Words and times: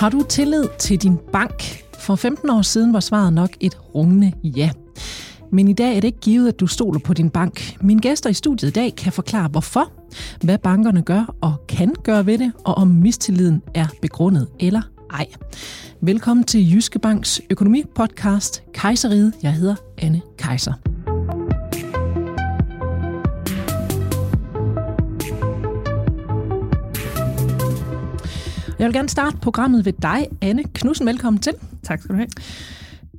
Har 0.00 0.08
du 0.08 0.22
tillid 0.28 0.64
til 0.78 1.02
din 1.02 1.18
bank? 1.32 1.84
For 1.98 2.14
15 2.14 2.50
år 2.50 2.62
siden 2.62 2.92
var 2.92 3.00
svaret 3.00 3.32
nok 3.32 3.50
et 3.60 3.78
rungende 3.94 4.32
ja. 4.44 4.70
Men 5.52 5.68
i 5.68 5.72
dag 5.72 5.96
er 5.96 6.00
det 6.00 6.08
ikke 6.08 6.20
givet, 6.20 6.48
at 6.48 6.60
du 6.60 6.66
stoler 6.66 7.00
på 7.00 7.14
din 7.14 7.30
bank. 7.30 7.76
Mine 7.80 8.00
gæster 8.00 8.30
i 8.30 8.34
studiet 8.34 8.68
i 8.68 8.72
dag 8.72 8.94
kan 8.96 9.12
forklare, 9.12 9.48
hvorfor, 9.48 9.92
hvad 10.44 10.58
bankerne 10.58 11.02
gør 11.02 11.34
og 11.40 11.54
kan 11.68 11.94
gøre 12.04 12.26
ved 12.26 12.38
det, 12.38 12.52
og 12.64 12.74
om 12.74 12.88
mistilliden 12.88 13.62
er 13.74 13.86
begrundet 14.02 14.48
eller 14.60 14.82
ej. 15.10 15.26
Velkommen 16.00 16.44
til 16.44 16.72
Jyske 16.72 16.98
Banks 16.98 17.40
økonomipodcast 17.50 18.62
Kejseriet. 18.72 19.32
Jeg 19.42 19.52
hedder 19.52 19.74
Anne 19.98 20.20
Kejser. 20.38 20.89
Jeg 28.80 28.86
vil 28.86 28.94
gerne 28.94 29.08
starte 29.08 29.36
programmet 29.36 29.84
ved 29.84 29.92
dig, 29.92 30.28
Anne 30.40 30.64
Knudsen. 30.64 31.06
Velkommen 31.06 31.40
til. 31.42 31.52
Tak 31.82 32.00
skal 32.00 32.08
du 32.08 32.14
have. 32.14 32.28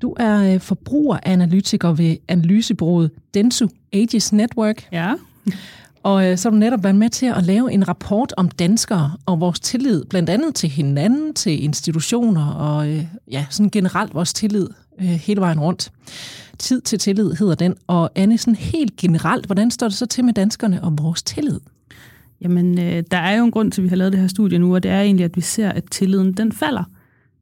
Du 0.02 0.16
er 0.20 0.54
øh, 0.54 0.60
forbrugeranalytiker 0.60 1.94
ved 1.94 2.18
analysebureauet 2.28 3.12
Densu 3.34 3.68
Aegis 3.94 4.34
Network. 4.34 4.88
Ja. 4.92 5.14
Og 6.04 6.28
øh, 6.28 6.38
så 6.38 6.50
har 6.50 6.52
du 6.52 6.58
netop 6.58 6.84
været 6.84 6.96
med 6.96 7.10
til 7.10 7.26
at 7.26 7.44
lave 7.44 7.72
en 7.72 7.88
rapport 7.88 8.34
om 8.38 8.50
danskere 8.50 9.12
og 9.26 9.40
vores 9.40 9.60
tillid, 9.60 10.06
blandt 10.06 10.30
andet 10.30 10.56
til 10.56 10.70
hinanden, 10.70 11.34
til 11.34 11.64
institutioner 11.64 12.48
og 12.48 12.90
øh, 12.90 13.06
ja, 13.32 13.46
sådan 13.50 13.70
generelt 13.70 14.14
vores 14.14 14.34
tillid 14.34 14.68
hele 15.00 15.42
vejen 15.42 15.60
rundt. 15.60 15.92
Tid 16.58 16.82
til 16.82 17.00
tillid 17.00 17.32
hedder 17.32 17.56
den. 17.56 17.76
Og 17.88 18.12
Anne, 18.16 18.38
sådan 18.38 18.56
helt 18.56 18.96
generelt, 18.96 19.46
hvordan 19.46 19.72
står 19.72 19.88
det 19.88 19.98
så 19.98 20.06
til 20.06 20.26
med 20.26 20.34
danskerne 20.34 20.84
og 20.84 20.94
vores 20.98 21.24
tillid? 21.24 21.60
Jamen, 22.42 22.80
øh, 22.80 23.04
der 23.12 23.18
er 23.18 23.38
jo 23.38 23.46
en 23.46 23.52
grund 23.52 23.72
til, 23.72 23.82
at 23.82 23.84
vi 23.84 23.90
har 23.90 23.96
lavet 23.96 24.14
det 24.14 24.22
her 24.22 24.28
studie 24.28 24.60
nu, 24.60 24.76
og 24.76 24.84
det 24.84 24.92
er 24.92 25.02
egentlig, 25.02 25.24
at 25.24 25.36
vi 25.36 25.42
ser, 25.42 25.70
at 25.70 25.84
tilliden 25.92 26.34
den 26.34 26.52
falder. 26.52 26.84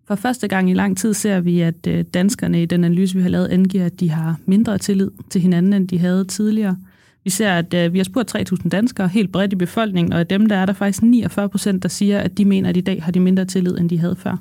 For 0.07 0.15
første 0.15 0.47
gang 0.47 0.69
i 0.69 0.73
lang 0.73 0.97
tid 0.97 1.13
ser 1.13 1.39
vi, 1.39 1.61
at 1.61 1.87
øh, 1.87 2.05
danskerne 2.13 2.61
i 2.61 2.65
den 2.65 2.83
analyse, 2.83 3.15
vi 3.15 3.21
har 3.21 3.29
lavet, 3.29 3.47
angiver, 3.47 3.85
at 3.85 3.99
de 3.99 4.09
har 4.09 4.39
mindre 4.45 4.77
tillid 4.77 5.11
til 5.29 5.41
hinanden, 5.41 5.73
end 5.73 5.87
de 5.87 5.99
havde 5.99 6.25
tidligere. 6.25 6.77
Vi 7.23 7.29
ser, 7.29 7.51
at 7.51 7.73
øh, 7.73 7.93
vi 7.93 7.99
har 7.99 8.03
spurgt 8.03 8.35
3.000 8.35 8.69
danskere 8.69 9.07
helt 9.07 9.31
bredt 9.31 9.53
i 9.53 9.55
befolkningen, 9.55 10.13
og 10.13 10.19
af 10.19 10.27
dem 10.27 10.45
der 10.45 10.55
er 10.55 10.65
der 10.65 10.73
faktisk 10.73 11.03
49 11.03 11.49
procent, 11.49 11.83
der 11.83 11.89
siger, 11.89 12.19
at 12.19 12.37
de 12.37 12.45
mener, 12.45 12.69
at 12.69 12.77
i 12.77 12.81
dag 12.81 13.03
har 13.03 13.11
de 13.11 13.19
mindre 13.19 13.45
tillid, 13.45 13.77
end 13.77 13.89
de 13.89 13.99
havde 13.99 14.15
før. 14.15 14.37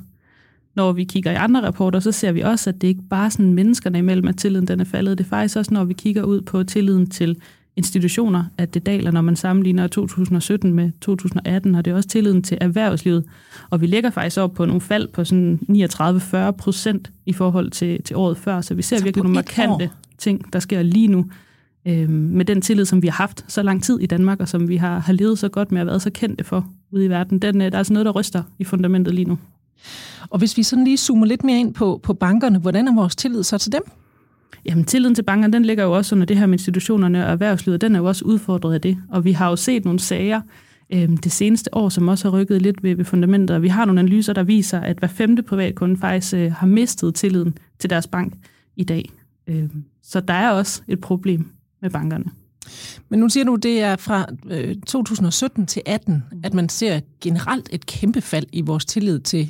Når 0.75 0.91
vi 0.91 1.03
kigger 1.03 1.31
i 1.31 1.35
andre 1.35 1.61
rapporter, 1.61 1.99
så 1.99 2.11
ser 2.11 2.31
vi 2.31 2.41
også, 2.41 2.69
at 2.69 2.81
det 2.81 2.87
ikke 2.87 3.01
bare 3.09 3.25
er 3.25 3.29
sådan 3.29 3.53
menneskerne 3.53 3.97
imellem, 3.97 4.27
at 4.27 4.37
tilliden 4.37 4.67
den 4.67 4.79
er 4.79 4.85
faldet. 4.85 5.17
Det 5.17 5.23
er 5.23 5.29
faktisk 5.29 5.57
også, 5.57 5.73
når 5.73 5.83
vi 5.83 5.93
kigger 5.93 6.23
ud 6.23 6.41
på 6.41 6.63
tilliden 6.63 7.09
til 7.09 7.37
institutioner, 7.79 8.43
at 8.57 8.73
det 8.73 8.85
daler, 8.85 9.11
når 9.11 9.21
man 9.21 9.35
sammenligner 9.35 9.87
2017 9.87 10.73
med 10.73 10.91
2018, 11.01 11.75
og 11.75 11.85
det 11.85 11.91
er 11.91 11.95
også 11.95 12.09
tilliden 12.09 12.43
til 12.43 12.57
erhvervslivet. 12.61 13.25
Og 13.69 13.81
vi 13.81 13.87
ligger 13.87 14.09
faktisk 14.09 14.37
op 14.37 14.53
på 14.53 14.65
nogle 14.65 14.81
fald 14.81 15.07
på 15.07 15.23
sådan 15.23 15.59
39-40 15.69 16.51
procent 16.51 17.11
i 17.25 17.33
forhold 17.33 17.71
til, 17.71 18.03
til 18.03 18.15
året 18.15 18.37
før, 18.37 18.61
så 18.61 18.73
vi 18.73 18.81
ser 18.81 18.97
så 18.97 19.03
virkelig 19.03 19.23
nogle 19.23 19.35
markante 19.35 19.85
år. 19.85 19.95
ting, 20.17 20.53
der 20.53 20.59
sker 20.59 20.81
lige 20.81 21.07
nu 21.07 21.25
øh, 21.85 22.09
med 22.09 22.45
den 22.45 22.61
tillid, 22.61 22.85
som 22.85 23.01
vi 23.01 23.07
har 23.07 23.15
haft 23.15 23.45
så 23.47 23.63
lang 23.63 23.83
tid 23.83 23.99
i 23.99 24.05
Danmark, 24.05 24.39
og 24.39 24.47
som 24.47 24.69
vi 24.69 24.75
har, 24.75 24.99
har 24.99 25.13
levet 25.13 25.39
så 25.39 25.49
godt 25.49 25.71
med 25.71 25.81
at 25.81 25.87
være 25.87 25.99
så 25.99 26.09
kendte 26.09 26.43
for 26.43 26.67
ude 26.91 27.05
i 27.05 27.09
verden. 27.09 27.39
Den, 27.39 27.61
øh, 27.61 27.71
der 27.71 27.75
er 27.75 27.77
altså 27.77 27.93
noget, 27.93 28.05
der 28.05 28.11
ryster 28.11 28.43
i 28.59 28.63
fundamentet 28.63 29.15
lige 29.15 29.25
nu. 29.25 29.37
Og 30.29 30.39
hvis 30.39 30.57
vi 30.57 30.63
sådan 30.63 30.83
lige 30.83 30.97
zoomer 30.97 31.25
lidt 31.25 31.43
mere 31.43 31.59
ind 31.59 31.73
på, 31.73 31.99
på 32.03 32.13
bankerne, 32.13 32.59
hvordan 32.59 32.87
er 32.87 32.95
vores 32.95 33.15
tillid 33.15 33.43
så 33.43 33.57
til 33.57 33.71
dem? 33.71 33.81
Jamen, 34.65 34.85
tilliden 34.85 35.15
til 35.15 35.23
bankerne, 35.23 35.53
den 35.53 35.65
ligger 35.65 35.83
jo 35.83 35.91
også 35.91 36.15
under 36.15 36.25
det 36.25 36.37
her 36.37 36.45
med 36.45 36.53
institutionerne 36.53 37.25
og 37.25 37.31
erhvervslivet, 37.31 37.81
den 37.81 37.95
er 37.95 37.99
jo 37.99 38.05
også 38.05 38.25
udfordret 38.25 38.73
af 38.73 38.81
det. 38.81 38.97
Og 39.09 39.25
vi 39.25 39.31
har 39.31 39.49
jo 39.49 39.55
set 39.55 39.85
nogle 39.85 39.99
sager 39.99 40.41
øh, 40.93 41.09
det 41.09 41.31
seneste 41.31 41.75
år, 41.75 41.89
som 41.89 42.07
også 42.07 42.29
har 42.29 42.37
rykket 42.37 42.61
lidt 42.61 42.83
ved, 42.83 42.95
ved 42.95 43.05
fundamentet. 43.05 43.55
Og 43.55 43.61
vi 43.61 43.67
har 43.67 43.85
nogle 43.85 43.99
analyser, 43.99 44.33
der 44.33 44.43
viser, 44.43 44.79
at 44.79 44.97
hver 44.99 45.07
femte 45.07 45.43
privatkunde 45.43 45.97
faktisk 45.97 46.33
øh, 46.33 46.51
har 46.51 46.67
mistet 46.67 47.15
tilliden 47.15 47.57
til 47.79 47.89
deres 47.89 48.07
bank 48.07 48.33
i 48.75 48.83
dag. 48.83 49.09
Øh, 49.47 49.69
så 50.03 50.19
der 50.19 50.33
er 50.33 50.51
også 50.51 50.81
et 50.87 51.01
problem 51.01 51.51
med 51.81 51.89
bankerne. 51.89 52.25
Men 53.09 53.19
nu 53.19 53.29
siger 53.29 53.43
du, 53.43 53.55
det 53.55 53.81
er 53.81 53.95
fra 53.95 54.25
øh, 54.49 54.75
2017 54.75 55.65
til 55.65 55.81
18, 55.85 56.23
at 56.43 56.53
man 56.53 56.69
ser 56.69 56.99
generelt 57.21 57.69
et 57.71 57.85
kæmpe 57.85 58.21
fald 58.21 58.45
i 58.51 58.61
vores 58.61 58.85
tillid 58.85 59.19
til 59.19 59.49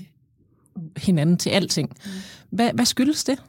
hinanden, 0.98 1.38
til 1.38 1.50
alting. 1.50 1.98
Hvad, 2.50 2.70
hvad 2.74 2.86
skyldes 2.86 3.24
det? 3.24 3.44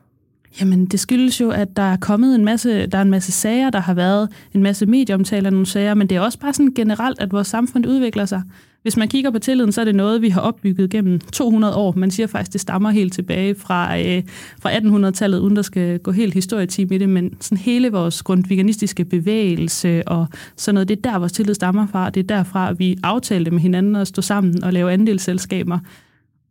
Jamen, 0.60 0.86
det 0.86 1.00
skyldes 1.00 1.40
jo, 1.40 1.50
at 1.50 1.76
der 1.76 1.82
er 1.82 1.96
kommet 1.96 2.34
en 2.34 2.44
masse, 2.44 2.86
der 2.86 2.98
er 2.98 3.02
en 3.02 3.10
masse 3.10 3.32
sager, 3.32 3.70
der 3.70 3.80
har 3.80 3.94
været 3.94 4.28
en 4.54 4.62
masse 4.62 4.86
medieomtaler 4.86 5.46
af 5.46 5.52
nogle 5.52 5.66
sager, 5.66 5.94
men 5.94 6.06
det 6.06 6.16
er 6.16 6.20
også 6.20 6.38
bare 6.38 6.52
sådan 6.52 6.72
generelt, 6.74 7.20
at 7.20 7.32
vores 7.32 7.48
samfund 7.48 7.86
udvikler 7.86 8.24
sig. 8.24 8.42
Hvis 8.82 8.96
man 8.96 9.08
kigger 9.08 9.30
på 9.30 9.38
tilliden, 9.38 9.72
så 9.72 9.80
er 9.80 9.84
det 9.84 9.94
noget, 9.94 10.22
vi 10.22 10.28
har 10.28 10.40
opbygget 10.40 10.90
gennem 10.90 11.20
200 11.20 11.74
år. 11.74 11.94
Man 11.96 12.10
siger 12.10 12.26
faktisk, 12.26 12.52
det 12.52 12.60
stammer 12.60 12.90
helt 12.90 13.12
tilbage 13.12 13.54
fra, 13.54 13.98
øh, 13.98 14.22
fra 14.62 14.70
1800-tallet, 14.72 15.38
uden 15.38 15.56
der 15.56 15.62
skal 15.62 15.98
gå 15.98 16.12
helt 16.12 16.34
historietime 16.34 16.94
i 16.94 16.98
det, 16.98 17.08
men 17.08 17.34
sådan 17.40 17.58
hele 17.58 17.92
vores 17.92 18.22
grundveganistiske 18.22 19.04
bevægelse 19.04 20.08
og 20.08 20.26
sådan 20.56 20.74
noget, 20.74 20.88
det 20.88 20.96
er 20.96 21.10
der, 21.10 21.18
vores 21.18 21.32
tillid 21.32 21.54
stammer 21.54 21.86
fra. 21.86 22.10
Det 22.10 22.20
er 22.20 22.36
derfra, 22.36 22.72
vi 22.72 22.98
aftalte 23.02 23.50
med 23.50 23.60
hinanden 23.60 23.96
at 23.96 24.08
stå 24.08 24.22
sammen 24.22 24.64
og 24.64 24.72
lave 24.72 24.92
andelsselskaber. 24.92 25.78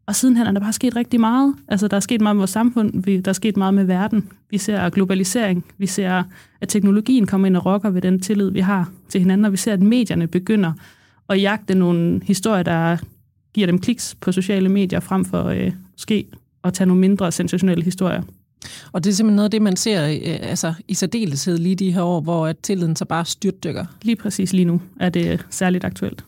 Og 0.10 0.16
sidenhen 0.16 0.48
er 0.48 0.52
der 0.52 0.60
bare 0.60 0.74
sket 0.74 0.96
rigtig 0.96 1.20
meget. 1.20 1.56
Altså, 1.68 1.88
der 1.88 1.98
er 1.98 2.02
sket 2.02 2.22
meget 2.22 2.36
med 2.36 2.40
vores 2.40 2.50
samfund, 2.50 3.04
der 3.24 3.30
er 3.30 3.34
sket 3.34 3.58
meget 3.58 3.74
med 3.74 3.84
verden. 3.84 4.30
Vi 4.50 4.58
ser 4.58 4.90
globalisering, 4.90 5.66
vi 5.78 5.88
ser, 5.88 6.24
at 6.62 6.70
teknologien 6.70 7.28
kommer 7.28 7.48
ind 7.48 7.58
og 7.58 7.66
rokker 7.66 7.90
ved 7.90 8.02
den 8.02 8.20
tillid, 8.20 8.52
vi 8.52 8.60
har 8.60 8.92
til 9.10 9.22
hinanden, 9.22 9.46
og 9.46 9.52
vi 9.52 9.58
ser, 9.58 9.74
at 9.74 9.82
medierne 9.82 10.28
begynder 10.28 10.74
at 11.30 11.42
jagte 11.42 11.76
nogle 11.76 12.22
historier, 12.24 12.64
der 12.64 12.98
giver 13.54 13.68
dem 13.68 13.80
kliks 13.80 14.16
på 14.22 14.32
sociale 14.32 14.70
medier, 14.70 15.00
frem 15.00 15.26
for 15.26 15.44
øh, 15.44 15.72
måske 15.94 16.28
at 16.64 16.74
tage 16.74 16.88
nogle 16.88 17.02
mindre 17.02 17.32
sensationelle 17.32 17.84
historier. 17.84 18.22
Og 18.92 19.04
det 19.04 19.10
er 19.10 19.14
simpelthen 19.14 19.36
noget 19.36 19.48
af 19.48 19.52
det, 19.52 19.62
man 19.62 19.76
ser 19.76 20.08
øh, 20.08 20.50
altså, 20.50 20.74
i 20.88 20.94
særdeleshed 20.94 21.58
lige 21.58 21.76
de 21.76 21.92
her 21.92 22.02
år, 22.02 22.22
hvor 22.22 22.48
at 22.48 22.58
tilliden 22.58 22.96
så 22.96 23.06
bare 23.06 23.26
styrtdykker. 23.26 23.86
Lige 24.02 24.16
præcis 24.16 24.54
lige 24.54 24.66
nu 24.66 24.82
er 25.00 25.10
det 25.10 25.46
særligt 25.50 25.84
aktuelt. 25.84 26.26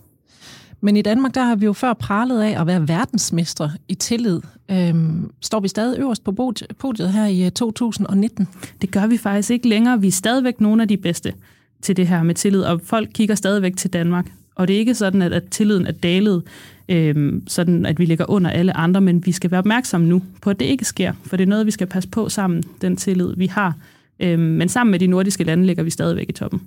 Men 0.81 0.97
i 0.97 1.01
Danmark, 1.01 1.35
der 1.35 1.43
har 1.43 1.55
vi 1.55 1.65
jo 1.65 1.73
før 1.73 1.93
pralet 1.93 2.41
af 2.41 2.61
at 2.61 2.67
være 2.67 2.87
verdensmestre 2.87 3.71
i 3.87 3.95
tillid. 3.95 4.41
Øhm, 4.71 5.31
står 5.41 5.59
vi 5.59 5.67
stadig 5.67 5.99
øverst 5.99 6.23
på 6.23 6.53
podiet 6.79 7.13
her 7.13 7.25
i 7.25 7.49
2019? 7.49 8.47
Øh, 8.51 8.67
det 8.81 8.91
gør 8.91 9.07
vi 9.07 9.17
faktisk 9.17 9.51
ikke 9.51 9.69
længere. 9.69 10.01
Vi 10.01 10.07
er 10.07 10.11
stadigvæk 10.11 10.61
nogle 10.61 10.81
af 10.81 10.87
de 10.87 10.97
bedste 10.97 11.33
til 11.81 11.97
det 11.97 12.07
her 12.07 12.23
med 12.23 12.35
tillid, 12.35 12.61
og 12.61 12.81
folk 12.83 13.09
kigger 13.13 13.35
stadigvæk 13.35 13.77
til 13.77 13.93
Danmark. 13.93 14.31
Og 14.55 14.67
det 14.67 14.75
er 14.75 14.79
ikke 14.79 14.95
sådan, 14.95 15.21
at, 15.21 15.33
at 15.33 15.43
tilliden 15.51 15.87
er 15.87 15.91
dalet, 15.91 16.43
øhm, 16.89 17.43
sådan 17.47 17.85
at 17.85 17.99
vi 17.99 18.05
ligger 18.05 18.29
under 18.29 18.49
alle 18.49 18.77
andre, 18.77 19.01
men 19.01 19.25
vi 19.25 19.31
skal 19.31 19.51
være 19.51 19.59
opmærksomme 19.59 20.07
nu 20.07 20.21
på, 20.41 20.49
at 20.49 20.59
det 20.59 20.65
ikke 20.65 20.85
sker, 20.85 21.13
for 21.25 21.37
det 21.37 21.43
er 21.43 21.49
noget, 21.49 21.65
vi 21.65 21.71
skal 21.71 21.87
passe 21.87 22.09
på 22.09 22.29
sammen, 22.29 22.63
den 22.81 22.97
tillid, 22.97 23.33
vi 23.37 23.45
har. 23.45 23.75
Øhm, 24.19 24.41
men 24.41 24.69
sammen 24.69 24.91
med 24.91 24.99
de 24.99 25.07
nordiske 25.07 25.43
lande 25.43 25.65
ligger 25.65 25.83
vi 25.83 25.89
stadigvæk 25.89 26.29
i 26.29 26.31
toppen. 26.31 26.61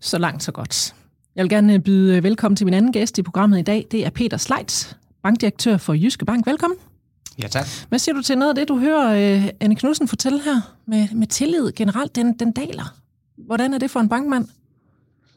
Så 0.00 0.18
langt, 0.18 0.42
så 0.42 0.52
godt. 0.52 0.94
Jeg 1.36 1.42
vil 1.42 1.50
gerne 1.50 1.80
byde 1.80 2.22
velkommen 2.22 2.56
til 2.56 2.64
min 2.64 2.74
anden 2.74 2.92
gæst 2.92 3.18
i 3.18 3.22
programmet 3.22 3.58
i 3.58 3.62
dag. 3.62 3.86
Det 3.90 4.06
er 4.06 4.10
Peter 4.10 4.36
Sleits, 4.36 4.96
bankdirektør 5.22 5.76
for 5.76 5.94
Jyske 5.94 6.24
Bank. 6.24 6.46
Velkommen. 6.46 6.78
Ja, 7.42 7.48
tak. 7.48 7.66
Hvad 7.88 7.98
siger 7.98 8.14
du 8.14 8.22
til 8.22 8.38
noget 8.38 8.50
af 8.50 8.54
det, 8.54 8.68
du 8.68 8.78
hører 8.78 9.38
uh, 9.38 9.48
Anne 9.60 9.76
Knudsen 9.76 10.08
fortælle 10.08 10.42
her 10.42 10.74
med, 10.86 11.08
med 11.14 11.26
tillid 11.26 11.72
generelt? 11.72 12.16
Den, 12.16 12.38
den 12.38 12.52
daler. 12.52 12.94
Hvordan 13.36 13.74
er 13.74 13.78
det 13.78 13.90
for 13.90 14.00
en 14.00 14.08
bankmand? 14.08 14.48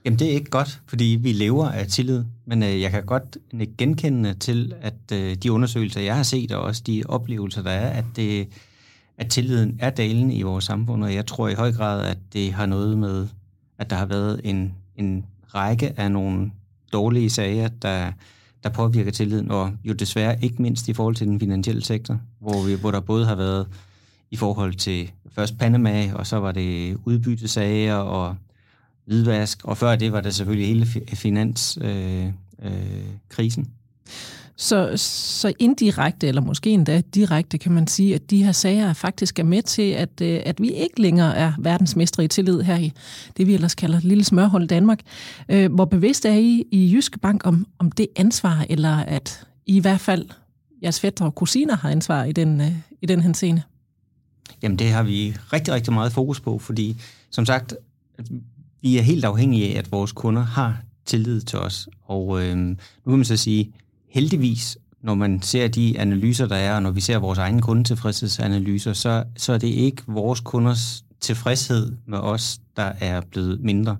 Jamen, 0.05 0.19
det 0.19 0.28
er 0.28 0.31
ikke 0.31 0.50
godt, 0.50 0.81
fordi 0.88 1.17
vi 1.22 1.31
lever 1.31 1.69
af 1.69 1.88
tillid. 1.88 2.23
Men 2.45 2.63
uh, 2.63 2.81
jeg 2.81 2.91
kan 2.91 3.05
godt 3.05 3.38
genkende 3.78 4.34
til, 4.34 4.73
at 4.81 5.11
uh, 5.11 5.34
de 5.44 5.51
undersøgelser, 5.51 6.01
jeg 6.01 6.16
har 6.16 6.23
set, 6.23 6.51
og 6.51 6.61
også 6.61 6.84
de 6.88 7.03
oplevelser, 7.05 7.63
der 7.63 7.72
er, 7.72 7.89
at, 7.89 8.05
det, 8.16 8.47
at 9.17 9.29
tilliden 9.29 9.78
er 9.79 9.89
dalende 9.89 10.35
i 10.35 10.41
vores 10.41 10.66
samfund. 10.66 11.03
Og 11.03 11.13
jeg 11.13 11.25
tror 11.25 11.47
i 11.47 11.53
høj 11.53 11.72
grad, 11.72 12.05
at 12.05 12.17
det 12.34 12.53
har 12.53 12.66
noget 12.66 12.97
med, 12.97 13.28
at 13.78 13.90
der 13.90 13.96
har 13.96 14.05
været 14.05 14.41
en, 14.43 14.73
en 14.96 15.25
række 15.55 15.99
af 15.99 16.11
nogle 16.11 16.52
dårlige 16.93 17.29
sager, 17.29 17.67
der, 17.67 18.11
der 18.63 18.69
påvirker 18.69 19.11
tilliden, 19.11 19.52
og 19.52 19.72
jo 19.84 19.93
desværre 19.93 20.43
ikke 20.43 20.61
mindst 20.61 20.87
i 20.87 20.93
forhold 20.93 21.16
til 21.16 21.28
den 21.28 21.40
finansielle 21.40 21.84
sektor, 21.84 22.19
hvor, 22.40 22.66
vi, 22.66 22.73
hvor 22.73 22.91
der 22.91 22.99
både 22.99 23.25
har 23.25 23.35
været 23.35 23.67
i 24.31 24.35
forhold 24.35 24.73
til 24.73 25.11
først 25.31 25.57
Panama, 25.57 26.13
og 26.13 26.28
så 26.28 26.37
var 26.37 26.52
det 26.52 26.97
udbyttesager 27.05 27.96
og 27.96 28.35
hvidvask, 29.05 29.63
og 29.63 29.78
før 29.78 29.96
det 29.96 30.11
var 30.11 30.22
der 30.22 30.29
selvfølgelig 30.29 30.67
hele 30.67 30.85
finanskrisen. 31.16 31.84
Øh, 31.84 32.34
øh, 32.61 33.05
krisen. 33.29 33.72
Så, 34.57 34.91
så 34.97 35.53
indirekte, 35.59 36.28
eller 36.28 36.41
måske 36.41 36.69
endda 36.69 37.02
direkte, 37.02 37.57
kan 37.57 37.72
man 37.72 37.87
sige, 37.87 38.16
at 38.16 38.29
de 38.29 38.43
her 38.43 38.52
sager 38.52 38.93
faktisk 38.93 39.40
er 39.40 39.43
med 39.43 39.61
til, 39.61 39.91
at, 39.91 40.22
øh, 40.22 40.41
at 40.46 40.61
vi 40.61 40.72
ikke 40.72 41.02
længere 41.02 41.35
er 41.35 41.53
verdensmestre 41.59 42.23
i 42.23 42.28
tillid 42.28 42.61
her 42.61 42.78
i 42.78 42.91
det, 43.37 43.47
vi 43.47 43.53
ellers 43.53 43.75
kalder 43.75 43.99
lille 43.99 44.23
smørhold 44.23 44.67
Danmark. 44.67 44.99
Øh, 45.49 45.73
hvor 45.73 45.85
bevidst 45.85 46.25
er 46.25 46.34
I 46.34 46.63
i 46.72 46.93
Jyske 46.93 47.19
Bank 47.19 47.47
om, 47.47 47.67
om 47.79 47.91
det 47.91 48.07
ansvar, 48.16 48.66
eller 48.69 48.97
at 48.97 49.47
I, 49.66 49.75
i 49.75 49.79
hvert 49.79 49.99
fald 49.99 50.25
jeres 50.84 50.99
fætter 50.99 51.25
og 51.25 51.35
kusiner 51.35 51.75
har 51.75 51.90
ansvar 51.90 52.23
i 52.23 52.31
den, 52.31 52.61
øh, 52.61 52.72
i 53.01 53.05
den 53.05 53.22
henseende? 53.22 53.61
Jamen 54.61 54.79
det 54.79 54.91
har 54.91 55.03
vi 55.03 55.35
rigtig, 55.53 55.73
rigtig 55.73 55.93
meget 55.93 56.11
fokus 56.11 56.40
på, 56.40 56.59
fordi 56.59 57.01
som 57.29 57.46
sagt, 57.46 57.75
vi 58.81 58.97
er 58.97 59.01
helt 59.01 59.25
afhængige 59.25 59.73
af, 59.73 59.79
at 59.79 59.91
vores 59.91 60.11
kunder 60.11 60.41
har 60.41 60.81
tillid 61.05 61.41
til 61.41 61.59
os. 61.59 61.90
Og 62.03 62.43
øh, 62.43 62.58
nu 62.58 62.75
kan 63.05 63.16
man 63.16 63.25
så 63.25 63.37
sige, 63.37 63.73
heldigvis, 64.16 64.78
når 65.02 65.16
man 65.16 65.41
ser 65.41 65.67
de 65.67 66.00
analyser, 66.00 66.47
der 66.47 66.56
er, 66.56 66.76
og 66.76 66.82
når 66.82 66.91
vi 66.91 67.02
ser 67.02 67.17
vores 67.17 67.40
egne 67.40 67.62
kundetilfredshedsanalyser, 67.62 68.94
så, 68.94 69.23
så 69.38 69.53
er 69.53 69.58
det 69.58 69.67
ikke 69.67 70.03
vores 70.08 70.40
kunders 70.40 71.06
tilfredshed 71.20 71.96
med 72.06 72.17
os, 72.17 72.59
der 72.78 72.91
er 73.00 73.22
blevet 73.22 73.59
mindre. 73.62 73.97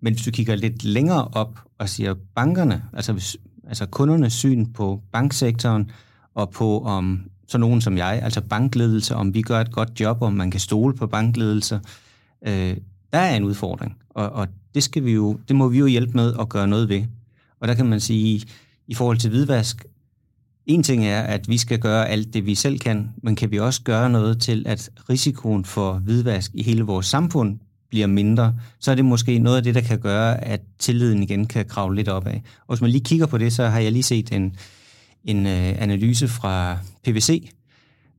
Men 0.00 0.12
hvis 0.12 0.24
du 0.24 0.30
kigger 0.30 0.56
lidt 0.56 0.84
længere 0.84 1.28
op 1.32 1.60
og 1.78 1.88
siger 1.88 2.14
bankerne, 2.34 2.82
altså, 2.92 3.12
hvis, 3.12 3.36
altså 3.68 3.86
kundernes 3.86 4.32
syn 4.32 4.66
på 4.66 5.02
banksektoren, 5.12 5.90
og 6.34 6.50
på 6.50 6.80
om 6.80 7.20
så 7.48 7.58
nogen 7.58 7.80
som 7.80 7.98
jeg, 7.98 8.20
altså 8.22 8.40
bankledelse, 8.40 9.14
om 9.14 9.34
vi 9.34 9.42
gør 9.42 9.60
et 9.60 9.72
godt 9.72 10.00
job, 10.00 10.22
om 10.22 10.32
man 10.32 10.50
kan 10.50 10.60
stole 10.60 10.94
på 10.94 11.06
bankledelse, 11.06 11.80
øh, 12.46 12.76
der 13.12 13.18
er 13.18 13.36
en 13.36 13.44
udfordring. 13.44 13.96
Og, 14.10 14.30
og 14.30 14.48
det, 14.74 14.82
skal 14.82 15.04
vi 15.04 15.12
jo, 15.12 15.38
det 15.48 15.56
må 15.56 15.68
vi 15.68 15.78
jo 15.78 15.86
hjælpe 15.86 16.12
med 16.12 16.34
at 16.40 16.48
gøre 16.48 16.68
noget 16.68 16.88
ved. 16.88 17.02
Og 17.60 17.68
der 17.68 17.74
kan 17.74 17.86
man 17.86 18.00
sige, 18.00 18.42
i 18.88 18.94
forhold 18.94 19.18
til 19.18 19.30
hvidvask, 19.30 19.84
en 20.66 20.82
ting 20.82 21.06
er, 21.06 21.20
at 21.20 21.48
vi 21.48 21.58
skal 21.58 21.78
gøre 21.78 22.08
alt 22.08 22.34
det, 22.34 22.46
vi 22.46 22.54
selv 22.54 22.78
kan, 22.78 23.10
men 23.22 23.36
kan 23.36 23.50
vi 23.50 23.58
også 23.58 23.82
gøre 23.82 24.10
noget 24.10 24.40
til, 24.40 24.64
at 24.66 24.90
risikoen 25.10 25.64
for 25.64 25.92
hvidvask 25.92 26.50
i 26.54 26.62
hele 26.62 26.82
vores 26.82 27.06
samfund 27.06 27.58
bliver 27.90 28.06
mindre, 28.06 28.54
så 28.78 28.90
er 28.90 28.94
det 28.94 29.04
måske 29.04 29.38
noget 29.38 29.56
af 29.56 29.62
det, 29.62 29.74
der 29.74 29.80
kan 29.80 29.98
gøre, 29.98 30.44
at 30.44 30.60
tilliden 30.78 31.22
igen 31.22 31.46
kan 31.46 31.66
kravle 31.66 31.96
lidt 31.96 32.08
opad. 32.08 32.34
Og 32.66 32.74
hvis 32.74 32.80
man 32.80 32.90
lige 32.90 33.04
kigger 33.04 33.26
på 33.26 33.38
det, 33.38 33.52
så 33.52 33.66
har 33.66 33.80
jeg 33.80 33.92
lige 33.92 34.02
set 34.02 34.32
en, 34.32 34.56
en 35.24 35.46
øh, 35.46 35.82
analyse 35.82 36.28
fra 36.28 36.78
PVC, 37.04 37.50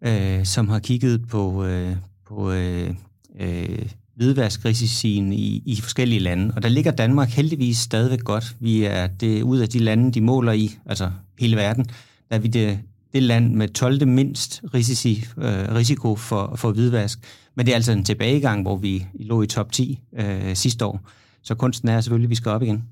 øh, 0.02 0.46
som 0.46 0.70
har 0.70 0.80
kigget 0.80 1.28
på, 1.28 1.66
øh, 1.66 1.96
på 2.28 2.52
øh, 2.52 2.94
øh, 3.40 3.86
hvidvaskrisicien 4.16 5.34
i, 5.34 5.64
i 5.66 5.82
forskellige 5.82 6.20
lande. 6.20 6.54
Og 6.56 6.64
der 6.64 6.70
ligger 6.70 6.92
Danmark 6.92 7.30
heldigvis 7.30 7.78
stadigvæk 7.78 8.24
godt. 8.24 8.56
Vi 8.60 8.84
er 8.84 9.08
det 9.08 9.42
ud 9.42 9.60
af 9.60 9.70
de 9.70 9.80
lande, 9.80 10.12
de 10.12 10.22
måler 10.22 10.52
i, 10.52 10.78
altså 10.86 11.12
hele 11.40 11.56
verden, 11.56 11.86
der 12.30 12.36
er 12.36 12.40
vi 12.40 12.48
det, 12.48 12.80
det 13.14 13.24
land 13.24 13.54
med 13.54 13.68
12. 13.68 14.08
mindst 14.08 14.62
risici, 14.74 15.26
øh, 15.38 15.76
risiko 15.76 16.16
for, 16.16 16.56
for 16.56 16.72
hvidvask. 16.72 17.20
Men 17.56 17.66
det 17.66 17.72
er 17.72 17.76
altså 17.76 17.92
en 17.92 18.04
tilbagegang, 18.04 18.62
hvor 18.62 18.76
vi 18.76 19.08
lå 19.14 19.42
i 19.42 19.48
top 19.48 19.72
10 19.72 20.00
øh, 20.18 20.56
sidste 20.56 20.86
år. 20.86 21.02
Så 21.44 21.56
kunsten 21.56 21.90
er 21.90 22.02
selvfølgelig, 22.02 22.28
at 22.28 22.30
vi 22.30 22.36
skal 22.36 22.52
op 22.52 22.64
igen. 22.64 22.84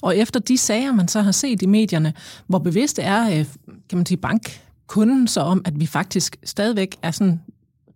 Og 0.00 0.16
efter 0.16 0.40
de 0.40 0.58
sager, 0.58 0.92
man 0.92 1.08
så 1.08 1.20
har 1.20 1.32
set 1.32 1.62
i 1.62 1.66
medierne, 1.66 2.12
hvor 2.46 2.58
bevidst 2.58 2.98
er, 3.02 3.38
øh, 3.38 3.46
kan 3.88 3.98
man 3.98 4.06
sige, 4.06 4.18
bankkunden 4.18 5.28
så 5.28 5.40
om, 5.40 5.62
at 5.64 5.80
vi 5.80 5.86
faktisk 5.86 6.36
stadigvæk 6.44 6.96
er 7.02 7.10
sådan 7.10 7.40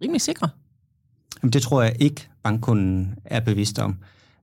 rimelig 0.02 0.20
sikre? 0.20 0.48
Jamen, 1.42 1.52
det 1.52 1.62
tror 1.62 1.82
jeg 1.82 1.96
ikke, 2.00 2.29
bankkunden 2.42 3.14
er 3.24 3.40
bevidst 3.40 3.78
om. 3.78 3.96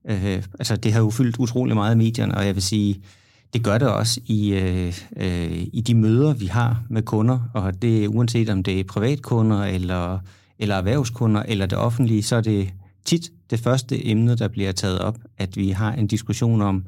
Øh, 0.09 0.43
altså, 0.59 0.75
det 0.75 0.93
har 0.93 0.99
jo 0.99 1.09
fyldt 1.09 1.37
utrolig 1.39 1.75
meget 1.75 1.95
i 1.95 1.97
medierne, 1.97 2.35
og 2.35 2.45
jeg 2.45 2.55
vil 2.55 2.63
sige, 2.63 3.01
det 3.53 3.63
gør 3.63 3.77
det 3.77 3.87
også 3.87 4.21
i, 4.25 4.53
øh, 4.53 4.93
øh, 5.17 5.67
i 5.73 5.83
de 5.87 5.95
møder, 5.95 6.33
vi 6.33 6.45
har 6.45 6.83
med 6.89 7.01
kunder, 7.01 7.39
og 7.53 7.81
det 7.81 8.07
uanset 8.07 8.49
om 8.49 8.63
det 8.63 8.79
er 8.79 8.83
privatkunder, 8.83 9.63
eller, 9.63 10.19
eller 10.59 10.75
erhvervskunder, 10.75 11.43
eller 11.43 11.65
det 11.65 11.77
offentlige, 11.77 12.23
så 12.23 12.35
er 12.35 12.41
det 12.41 12.69
tit 13.05 13.31
det 13.49 13.59
første 13.59 14.07
emne, 14.07 14.35
der 14.35 14.47
bliver 14.47 14.71
taget 14.71 14.99
op, 14.99 15.17
at 15.37 15.57
vi 15.57 15.69
har 15.69 15.93
en 15.93 16.07
diskussion 16.07 16.61
om, 16.61 16.85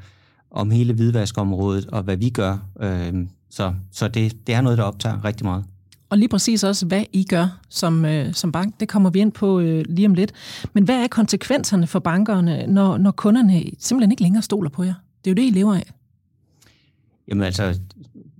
om 0.51 0.71
hele 0.71 0.93
hvidvaskområdet, 0.93 1.85
og 1.85 2.03
hvad 2.03 2.17
vi 2.17 2.29
gør. 2.29 2.57
Øh, 2.81 3.13
så 3.49 3.73
så 3.91 4.07
det, 4.07 4.47
det 4.47 4.55
er 4.55 4.61
noget, 4.61 4.77
der 4.77 4.83
optager 4.83 5.25
rigtig 5.25 5.45
meget. 5.45 5.65
Og 6.09 6.17
lige 6.17 6.29
præcis 6.29 6.63
også, 6.63 6.85
hvad 6.85 7.03
I 7.13 7.23
gør 7.23 7.59
som, 7.69 8.05
øh, 8.05 8.33
som 8.33 8.51
bank, 8.51 8.79
det 8.79 8.89
kommer 8.89 9.09
vi 9.09 9.19
ind 9.19 9.31
på 9.31 9.59
øh, 9.59 9.85
lige 9.89 10.07
om 10.07 10.13
lidt. 10.13 10.31
Men 10.73 10.83
hvad 10.83 10.95
er 10.95 11.07
konsekvenserne 11.07 11.87
for 11.87 11.99
bankerne, 11.99 12.67
når, 12.67 12.97
når 12.97 13.11
kunderne 13.11 13.63
simpelthen 13.79 14.11
ikke 14.11 14.23
længere 14.23 14.43
stoler 14.43 14.69
på 14.69 14.83
jer? 14.83 14.93
Det 15.25 15.29
er 15.29 15.31
jo 15.31 15.35
det, 15.35 15.55
I 15.55 15.59
lever 15.59 15.75
af. 15.75 15.91
Jamen 17.27 17.43
altså, 17.43 17.79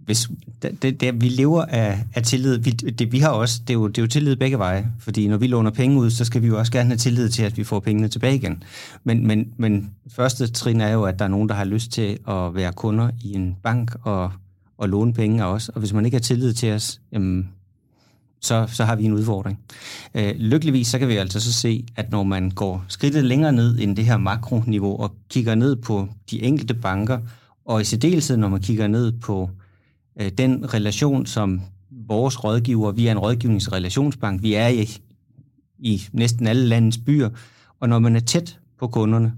hvis, 0.10 0.30
det, 0.62 1.02
det, 1.02 1.22
vi 1.22 1.30
lever 1.30 1.66
af, 1.66 2.06
af 2.16 2.24
tillid. 2.24 2.58
Vi, 2.58 2.72
det, 2.72 3.12
vi 3.12 3.20
har 3.20 3.30
også, 3.30 3.62
det, 3.68 3.70
er 3.70 3.74
jo, 3.74 3.88
det 3.88 3.98
er 3.98 4.02
jo 4.02 4.08
tillid 4.08 4.36
begge 4.36 4.58
veje, 4.58 4.92
fordi 5.00 5.28
når 5.28 5.38
vi 5.38 5.48
låner 5.48 5.72
penge 5.72 6.00
ud, 6.00 6.10
så 6.10 6.26
skal 6.26 6.42
vi 6.42 6.48
jo 6.48 6.60
også 6.60 6.72
gerne 6.72 6.90
have 6.90 6.98
tillid 6.98 7.30
til, 7.30 7.44
at 7.44 7.58
vi 7.58 7.64
får 7.64 7.80
pengene 7.80 8.08
tilbage 8.08 8.36
igen. 8.36 8.64
Men, 9.04 9.28
men, 9.28 9.54
men 9.58 9.92
første 10.08 10.48
trin 10.48 10.82
er 10.82 10.90
jo, 10.90 11.04
at 11.04 11.20
der 11.20 11.26
er 11.26 11.30
nogen, 11.30 11.50
der 11.50 11.56
har 11.56 11.66
lyst 11.66 11.92
til 11.92 12.18
at 12.28 12.56
være 12.56 12.74
kunder 12.74 13.10
i 13.24 13.34
en 13.34 13.56
bank 13.64 13.96
og, 14.04 14.32
og 14.78 14.90
låne 14.90 15.14
penge 15.14 15.44
af 15.44 15.48
os. 15.48 15.70
Og 15.70 15.80
hvis 15.80 15.94
man 15.94 16.06
ikke 16.06 16.16
har 16.16 16.22
tillid 16.22 16.54
til 16.54 16.72
os, 16.72 17.02
jamen, 17.12 17.50
så, 18.42 18.68
så 18.68 18.86
har 18.86 18.96
vi 18.96 19.04
en 19.04 19.14
udfordring. 19.14 19.60
Øh, 20.16 20.36
lykkeligvis 20.36 20.88
så 20.88 21.00
kan 21.00 21.08
vi 21.08 21.16
altså 21.16 21.40
så 21.40 21.54
se, 21.54 21.86
at 21.96 22.12
når 22.12 22.24
man 22.24 22.50
går 22.52 22.86
skridtet 22.88 23.24
længere 23.24 23.52
ned 23.52 23.80
end 23.80 23.96
det 23.96 24.06
her 24.06 24.18
makroniveau 24.18 25.00
og 25.00 25.16
kigger 25.30 25.56
ned 25.56 25.76
på 25.76 26.08
de 26.32 26.44
enkelte 26.44 26.74
banker, 26.74 27.20
og 27.66 27.82
i 27.82 27.84
særdeleshed, 27.84 28.38
når 28.38 28.50
man 28.50 28.62
kigger 28.62 28.88
ned 28.88 29.12
på 29.12 29.50
øh, 30.22 30.32
den 30.38 30.74
relation, 30.74 31.26
som 31.26 31.62
vores 31.90 32.44
rådgiver, 32.44 32.92
vi 32.92 33.08
er 33.08 33.12
en 33.12 33.20
rådgivningsrelationsbank, 33.20 34.42
vi 34.42 34.54
er 34.54 34.68
i, 34.68 35.02
i 35.80 36.02
næsten 36.12 36.48
alle 36.48 36.66
landets 36.66 36.98
byer, 36.98 37.30
og 37.80 37.90
når 37.90 38.00
man 38.00 38.16
er 38.16 38.20
tæt 38.20 38.60
på 38.80 38.88
kunderne, 38.88 39.34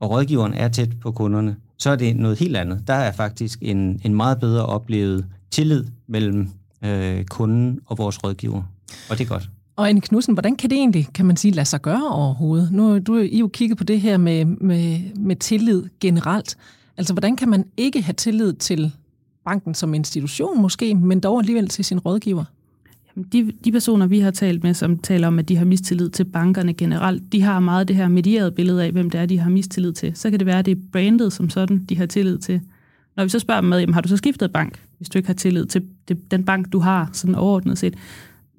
og 0.00 0.10
rådgiveren 0.10 0.54
er 0.54 0.68
tæt 0.68 1.00
på 1.00 1.12
kunderne, 1.12 1.56
så 1.78 1.90
er 1.90 1.96
det 1.96 2.16
noget 2.16 2.38
helt 2.38 2.56
andet. 2.56 2.82
Der 2.86 2.94
er 2.94 3.12
faktisk 3.12 3.58
en, 3.62 4.00
en 4.04 4.14
meget 4.14 4.40
bedre 4.40 4.66
oplevet 4.66 5.26
tillid 5.50 5.84
mellem 6.06 6.50
øh, 6.84 7.24
kunden 7.24 7.80
og 7.86 7.98
vores 7.98 8.24
rådgiver, 8.24 8.62
og 9.10 9.18
det 9.18 9.24
er 9.24 9.28
godt. 9.28 9.50
Og 9.76 9.88
Anne 9.88 10.00
Knudsen, 10.00 10.34
hvordan 10.34 10.56
kan 10.56 10.70
det 10.70 10.76
egentlig, 10.76 11.08
kan 11.14 11.26
man 11.26 11.36
sige, 11.36 11.52
lade 11.52 11.66
sig 11.66 11.82
gøre 11.82 12.08
overhovedet? 12.10 12.72
Nu 12.72 12.98
du 12.98 13.18
I 13.18 13.38
jo 13.38 13.48
kigget 13.48 13.78
på 13.78 13.84
det 13.84 14.00
her 14.00 14.16
med, 14.16 14.44
med, 14.44 15.00
med 15.16 15.36
tillid 15.36 15.82
generelt. 16.00 16.56
Altså, 16.96 17.12
hvordan 17.14 17.36
kan 17.36 17.48
man 17.48 17.64
ikke 17.76 18.02
have 18.02 18.14
tillid 18.14 18.52
til 18.52 18.92
banken 19.44 19.74
som 19.74 19.94
institution 19.94 20.62
måske, 20.62 20.94
men 20.94 21.20
dog 21.20 21.38
alligevel 21.38 21.68
til 21.68 21.84
sin 21.84 21.98
rådgiver? 21.98 22.44
Jamen, 23.16 23.28
de, 23.32 23.52
de 23.64 23.72
personer, 23.72 24.06
vi 24.06 24.20
har 24.20 24.30
talt 24.30 24.62
med, 24.62 24.74
som 24.74 24.98
taler 24.98 25.26
om, 25.26 25.38
at 25.38 25.48
de 25.48 25.56
har 25.56 25.64
mistillid 25.64 26.10
til 26.10 26.24
bankerne 26.24 26.74
generelt, 26.74 27.32
de 27.32 27.42
har 27.42 27.60
meget 27.60 27.88
det 27.88 27.96
her 27.96 28.08
medierede 28.08 28.52
billede 28.52 28.84
af, 28.84 28.92
hvem 28.92 29.10
det 29.10 29.20
er, 29.20 29.26
de 29.26 29.38
har 29.38 29.50
mistillid 29.50 29.92
til. 29.92 30.12
Så 30.14 30.30
kan 30.30 30.38
det 30.38 30.46
være, 30.46 30.58
at 30.58 30.66
det 30.66 30.72
er 30.72 30.80
brandet 30.92 31.32
som 31.32 31.50
sådan, 31.50 31.84
de 31.84 31.96
har 31.96 32.06
tillid 32.06 32.38
til. 32.38 32.60
Når 33.20 33.24
vi 33.24 33.30
så 33.30 33.38
spørger 33.38 33.60
dem 33.60 33.70
med, 33.70 33.78
jamen, 33.78 33.94
har 33.94 34.00
du 34.00 34.08
så 34.08 34.16
skiftet 34.16 34.52
bank, 34.52 34.80
hvis 34.98 35.08
du 35.08 35.18
ikke 35.18 35.26
har 35.26 35.34
tillid 35.34 35.66
til 35.66 35.82
det, 36.08 36.30
den 36.30 36.44
bank, 36.44 36.72
du 36.72 36.78
har, 36.78 37.10
sådan 37.12 37.34
overordnet 37.34 37.78
set, 37.78 37.94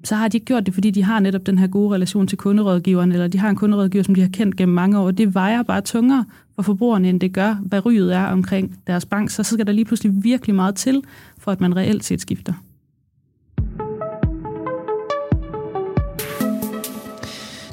så 0.04 0.14
har 0.14 0.28
de 0.28 0.36
ikke 0.36 0.44
gjort 0.44 0.66
det, 0.66 0.74
fordi 0.74 0.90
de 0.90 1.02
har 1.02 1.20
netop 1.20 1.46
den 1.46 1.58
her 1.58 1.66
gode 1.66 1.94
relation 1.94 2.26
til 2.26 2.38
kunderådgiveren, 2.38 3.12
eller 3.12 3.28
de 3.28 3.38
har 3.38 3.50
en 3.50 3.56
kunderådgiver, 3.56 4.04
som 4.04 4.14
de 4.14 4.20
har 4.20 4.28
kendt 4.28 4.56
gennem 4.56 4.74
mange 4.74 4.98
år. 4.98 5.10
Det 5.10 5.34
vejer 5.34 5.62
bare 5.62 5.80
tungere 5.80 6.24
for 6.56 6.62
forbrugerne, 6.62 7.08
end 7.08 7.20
det 7.20 7.32
gør, 7.32 7.54
hvad 7.54 7.86
ryget 7.86 8.14
er 8.14 8.26
omkring 8.26 8.78
deres 8.86 9.04
bank. 9.06 9.30
Så, 9.30 9.42
så 9.42 9.54
skal 9.54 9.66
der 9.66 9.72
lige 9.72 9.84
pludselig 9.84 10.24
virkelig 10.24 10.54
meget 10.54 10.74
til, 10.74 11.02
for 11.38 11.52
at 11.52 11.60
man 11.60 11.76
reelt 11.76 12.04
set 12.04 12.20
skifter. 12.20 12.52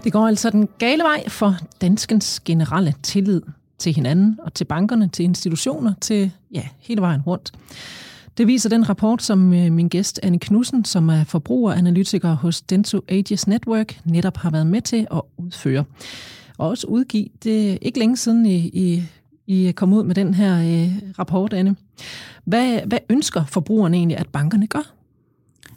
Det 0.04 0.12
går 0.12 0.28
altså 0.28 0.50
den 0.50 0.68
gale 0.78 1.04
vej 1.04 1.30
for 1.30 1.56
danskens 1.82 2.40
generelle 2.40 2.94
tillid 3.04 3.42
til 3.80 3.96
hinanden 3.96 4.40
og 4.44 4.54
til 4.54 4.66
bankerne, 4.66 5.08
til 5.08 5.24
institutioner, 5.24 5.94
til 6.02 6.32
ja, 6.52 6.64
hele 6.80 7.02
vejen 7.02 7.22
rundt. 7.22 7.52
Det 8.38 8.48
viser 8.48 8.70
den 8.70 8.90
rapport, 8.90 9.24
som 9.24 9.54
øh, 9.54 9.72
min 9.72 9.88
gæst 9.88 10.20
Anne 10.24 10.40
Knudsen, 10.40 10.86
som 10.86 11.10
er 11.10 11.24
forbrugeranalytiker 11.24 12.34
hos 12.34 12.62
Dento 12.62 13.02
Ages 13.08 13.48
Network, 13.48 14.00
netop 14.06 14.38
har 14.38 14.50
været 14.50 14.68
med 14.68 14.82
til 14.82 15.08
at 15.12 15.22
udføre. 15.38 15.84
Og 16.58 16.68
også 16.68 16.88
udgive. 16.88 17.28
Det 17.44 17.78
ikke 17.82 18.00
længe 18.00 18.18
siden, 18.18 18.46
I, 18.46 18.56
I, 18.58 19.04
I 19.48 19.72
kom 19.72 19.94
ud 19.94 20.04
med 20.04 20.16
den 20.16 20.34
her 20.34 20.60
øh, 20.60 21.10
rapport, 21.20 21.54
Anne. 21.54 21.76
Hvad, 22.46 22.80
hvad 22.86 23.00
ønsker 23.10 23.46
forbrugerne 23.46 23.98
egentlig, 23.98 24.18
at 24.18 24.28
bankerne 24.28 24.68
gør? 24.68 24.99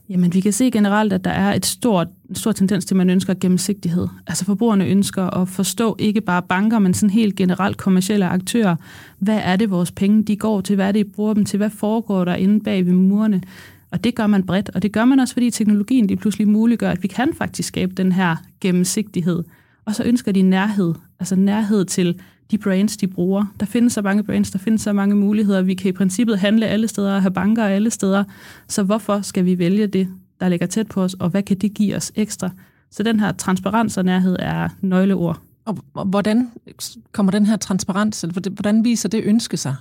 Jamen, 0.09 0.35
vi 0.35 0.40
kan 0.40 0.52
se 0.52 0.71
generelt, 0.71 1.12
at 1.12 1.25
der 1.25 1.30
er 1.30 1.54
et 1.54 1.66
stort, 1.66 2.09
stor 2.32 2.52
tendens 2.52 2.85
til, 2.85 2.94
at 2.94 2.97
man 2.97 3.11
ønsker 3.11 3.35
gennemsigtighed. 3.35 4.09
Altså 4.26 4.44
forbrugerne 4.44 4.87
ønsker 4.87 5.23
at 5.40 5.49
forstå 5.49 5.97
ikke 5.99 6.21
bare 6.21 6.42
banker, 6.42 6.78
men 6.78 6.94
sådan 6.94 7.11
helt 7.11 7.37
generelt 7.37 7.76
kommersielle 7.76 8.26
aktører. 8.26 8.76
Hvad 9.18 9.40
er 9.42 9.56
det, 9.56 9.71
vores 9.71 9.92
penge 9.92 10.23
de 10.23 10.37
går 10.37 10.61
til? 10.61 10.76
Hvad 10.76 10.88
er 10.88 10.92
det, 10.92 11.00
I 11.00 11.04
bruger 11.04 11.35
dem 11.35 11.44
til? 11.44 11.56
Hvad 11.56 11.71
foregår 11.71 12.25
der 12.25 12.35
inde 12.35 12.61
bag 12.61 12.87
ved 12.87 12.92
murene? 12.92 13.42
Og 13.90 14.04
det 14.04 14.14
gør 14.14 14.26
man 14.26 14.42
bredt, 14.47 14.71
og 14.75 14.82
det 14.82 14.92
gør 14.92 15.04
man 15.04 15.21
også, 15.21 15.35
fordi 15.35 15.50
teknologien 15.50 16.06
lige 16.06 16.16
pludselig 16.16 16.49
muliggør, 16.49 16.90
at 16.90 17.02
vi 17.02 17.09
kan 17.09 17.35
faktisk 17.35 17.68
skabe 17.68 17.94
den 17.94 18.12
her 18.12 18.37
gennemsigtighed. 18.61 19.42
Og 19.85 19.94
så 19.94 20.04
ønsker 20.04 20.32
de 20.32 20.42
nærhed, 20.42 20.94
altså 21.21 21.37
nærhed 21.37 21.85
til 21.85 22.21
de 22.52 22.59
brands, 22.59 22.97
de 22.97 23.06
bruger. 23.06 23.44
Der 23.61 23.66
findes 23.66 23.92
så 23.92 24.02
mange 24.02 24.25
brands, 24.25 24.50
der 24.50 24.59
findes 24.59 24.82
så 24.82 24.92
mange 24.92 25.16
muligheder. 25.16 25.62
Vi 25.62 25.75
kan 25.75 25.88
i 25.88 25.92
princippet 25.92 26.38
handle 26.38 26.66
alle 26.66 26.88
steder 26.88 27.14
og 27.14 27.23
have 27.23 27.32
banker 27.32 27.64
alle 27.64 27.90
steder. 27.90 28.25
Så 28.68 28.82
hvorfor 28.82 29.21
skal 29.21 29.44
vi 29.44 29.59
vælge 29.59 29.87
det, 29.87 30.09
der 30.40 30.49
ligger 30.49 30.66
tæt 30.66 30.88
på 30.88 31.02
os, 31.02 31.14
og 31.14 31.28
hvad 31.28 31.42
kan 31.42 31.59
det 31.59 31.75
give 31.75 31.97
os 31.97 32.12
ekstra? 32.14 32.50
Så 32.90 33.02
den 33.02 33.21
her 33.21 33.32
transparens 33.32 33.99
og 33.99 34.04
nærhed 34.04 34.37
er 34.38 34.68
nøgleord. 34.80 35.40
Og 35.64 36.04
hvordan 36.04 36.50
kommer 37.12 37.32
den 37.32 37.47
her 37.47 37.56
transparens, 37.56 38.23
eller 38.25 38.50
hvordan 38.50 38.85
viser 38.85 39.09
det 39.09 39.23
ønske 39.25 39.56
sig? 39.56 39.75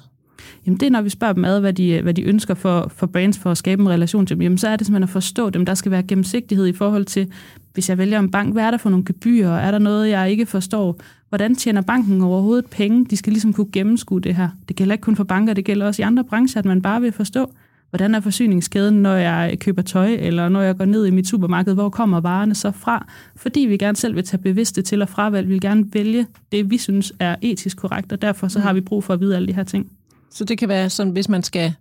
Jamen 0.66 0.80
det 0.80 0.86
er, 0.86 0.90
når 0.90 1.02
vi 1.02 1.10
spørger 1.10 1.34
dem 1.34 1.46
ad, 1.46 1.60
hvad 1.60 1.74
de, 1.74 2.02
hvad 2.02 2.14
de 2.14 2.22
ønsker 2.22 2.54
for, 2.54 2.92
for 2.96 3.08
brands 3.08 3.40
for 3.40 3.52
at 3.52 3.58
skabe 3.58 3.82
en 3.82 3.90
relation 3.90 4.26
til 4.26 4.36
dem, 4.36 4.42
jamen 4.42 4.58
så 4.58 4.68
er 4.68 4.76
det 4.76 4.88
simpelthen 4.88 5.04
at 5.04 5.10
forstå 5.10 5.50
dem. 5.50 5.66
Der 5.66 5.74
skal 5.74 5.92
være 5.92 6.04
gennemsigtighed 6.04 6.68
i 6.68 6.74
forhold 6.74 7.06
til, 7.06 7.32
hvis 7.74 7.90
jeg 7.90 7.98
vælger 7.98 8.20
en 8.20 8.32
bank, 8.32 8.54
hvad 8.54 8.64
er 8.64 8.72
der 8.72 8.78
for 8.78 8.90
nogle 8.90 9.06
gebyrer? 9.06 9.58
Er 9.58 9.72
der 9.72 9.80
noget, 9.80 10.10
jeg 10.10 10.32
ikke 10.32 10.46
forstår? 10.46 11.00
Hvordan 11.30 11.56
tjener 11.56 11.82
banken 11.82 12.22
overhovedet 12.22 12.66
penge? 12.66 13.06
De 13.06 13.18
skal 13.18 13.34
ligesom 13.34 13.54
kunne 13.54 13.72
gennemskue 13.72 14.22
det 14.22 14.36
her. 14.36 14.50
Det 14.68 14.76
gælder 14.76 14.94
ikke 14.94 15.02
kun 15.02 15.16
for 15.16 15.24
banker, 15.24 15.54
det 15.54 15.66
gælder 15.66 15.86
også 15.86 16.02
i 16.02 16.04
andre 16.06 16.24
brancher, 16.24 16.60
at 16.60 16.66
man 16.66 16.82
bare 16.82 17.02
vil 17.02 17.12
forstå, 17.12 17.52
hvordan 17.90 18.16
er 18.16 18.20
forsyningskæden, 18.20 19.02
når 19.02 19.16
jeg 19.16 19.58
køber 19.60 19.82
tøj, 19.82 20.18
eller 20.20 20.50
når 20.50 20.62
jeg 20.62 20.78
går 20.78 20.86
ned 20.86 21.06
i 21.06 21.10
mit 21.10 21.28
supermarked, 21.28 21.74
hvor 21.74 21.90
kommer 21.90 22.20
varerne 22.20 22.56
så 22.56 22.72
fra? 22.72 23.08
Fordi 23.36 23.60
vi 23.60 23.78
gerne 23.78 23.96
selv 23.96 24.16
vil 24.16 24.24
tage 24.24 24.42
bevidste 24.42 24.82
til 24.82 25.02
og 25.02 25.10
fravalg, 25.10 25.48
vi 25.48 25.54
vil 25.54 25.62
gerne 25.62 25.86
vælge 25.94 26.28
det, 26.52 26.72
vi 26.72 26.78
synes 26.78 27.14
er 27.20 27.36
etisk 27.42 27.78
korrekt, 27.78 28.12
og 28.12 28.22
derfor 28.22 28.48
så 28.48 28.60
har 28.60 28.74
vi 28.74 28.82
brug 28.82 29.04
for 29.04 29.14
at 29.14 29.20
vide 29.20 29.36
alle 29.36 29.48
de 29.48 29.54
her 29.54 29.64
ting. 29.64 29.92
Så 30.32 30.46
det 30.46 30.58
kan 30.58 30.70
være 30.70 30.90
sådan, 30.90 31.14
hvis 31.14 31.30
man 31.30 31.44
skal 31.44 31.74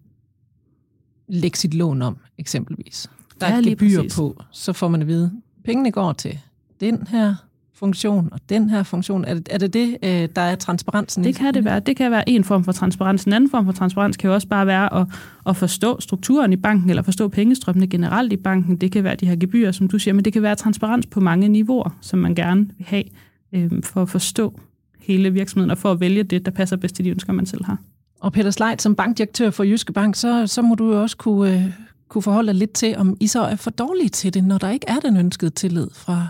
lægge 1.28 1.59
sit 1.59 1.75
lån 1.75 2.02
om, 2.02 2.16
eksempelvis. 2.38 3.11
Der 3.40 3.47
er 3.47 3.57
Ja, 3.57 3.71
gebyr 3.71 3.97
præcis. 3.97 4.16
på, 4.16 4.42
så 4.50 4.73
får 4.73 4.88
man 4.88 5.00
at 5.00 5.07
vide, 5.07 5.33
pengene 5.64 5.90
går 5.90 6.12
til 6.12 6.38
den 6.80 7.07
her 7.07 7.35
funktion 7.75 8.28
og 8.33 8.40
den 8.49 8.71
her 8.71 8.83
funktion. 8.83 9.25
Er 9.25 9.35
det 9.35 9.49
er 9.50 9.59
det, 9.59 9.73
det 9.75 9.97
øh, 10.02 10.28
der 10.37 10.42
er 10.42 10.54
transparensen? 10.54 11.25
Det 11.25 11.35
kan 11.35 11.54
det 11.54 11.64
være. 11.64 11.80
Det 11.80 11.97
kan 11.97 12.11
være 12.11 12.28
en 12.28 12.45
form 12.45 12.64
for 12.64 12.73
transparens. 12.73 13.25
En 13.25 13.33
anden 13.33 13.50
form 13.50 13.64
for 13.64 13.73
transparens 13.73 14.16
kan 14.16 14.28
jo 14.28 14.35
også 14.35 14.49
bare 14.49 14.66
være 14.66 15.00
at, 15.00 15.07
at 15.47 15.57
forstå 15.57 16.00
strukturen 16.00 16.52
i 16.52 16.57
banken, 16.57 16.90
eller 16.90 17.02
forstå 17.02 17.28
pengestrømmene 17.28 17.87
generelt 17.87 18.33
i 18.33 18.37
banken. 18.37 18.76
Det 18.76 18.92
kan 18.92 19.04
være 19.04 19.14
de 19.16 19.26
her 19.26 19.37
gebyrer, 19.37 19.73
som 19.73 19.88
du 19.88 19.99
siger, 19.99 20.14
men 20.14 20.25
det 20.25 20.33
kan 20.33 20.42
være 20.42 20.54
transparens 20.54 21.07
på 21.07 21.21
mange 21.21 21.49
niveauer, 21.49 21.97
som 22.00 22.19
man 22.19 22.35
gerne 22.35 22.71
vil 22.78 22.87
have 22.87 23.04
øh, 23.52 23.71
for 23.83 24.02
at 24.02 24.09
forstå 24.09 24.61
hele 24.99 25.33
virksomheden, 25.33 25.71
og 25.71 25.78
for 25.78 25.92
at 25.92 26.00
vælge 26.00 26.23
det, 26.23 26.45
der 26.47 26.50
passer 26.50 26.76
bedst 26.76 26.95
til 26.95 27.04
de 27.04 27.11
ønsker, 27.11 27.33
man 27.33 27.47
selv 27.47 27.64
har. 27.64 27.78
Og 28.20 28.32
Peter 28.32 28.50
Sleit, 28.50 28.82
som 28.82 28.96
bankdirektør 28.96 29.50
for 29.50 29.64
Jyske 29.64 29.92
Bank, 29.92 30.16
så, 30.16 30.46
så 30.46 30.62
må 30.62 30.74
du 30.74 30.92
jo 30.92 31.02
også 31.02 31.16
kunne, 31.16 31.54
øh, 31.54 31.72
kunne 32.08 32.22
forholde 32.22 32.46
dig 32.46 32.54
lidt 32.54 32.72
til, 32.72 32.96
om 32.96 33.16
I 33.20 33.26
så 33.26 33.42
er 33.42 33.56
for 33.56 33.70
dårlige 33.70 34.08
til 34.08 34.34
det, 34.34 34.44
når 34.44 34.58
der 34.58 34.70
ikke 34.70 34.86
er 34.88 35.00
den 35.00 35.16
ønskede 35.16 35.50
tillid 35.50 35.88
fra, 35.92 36.26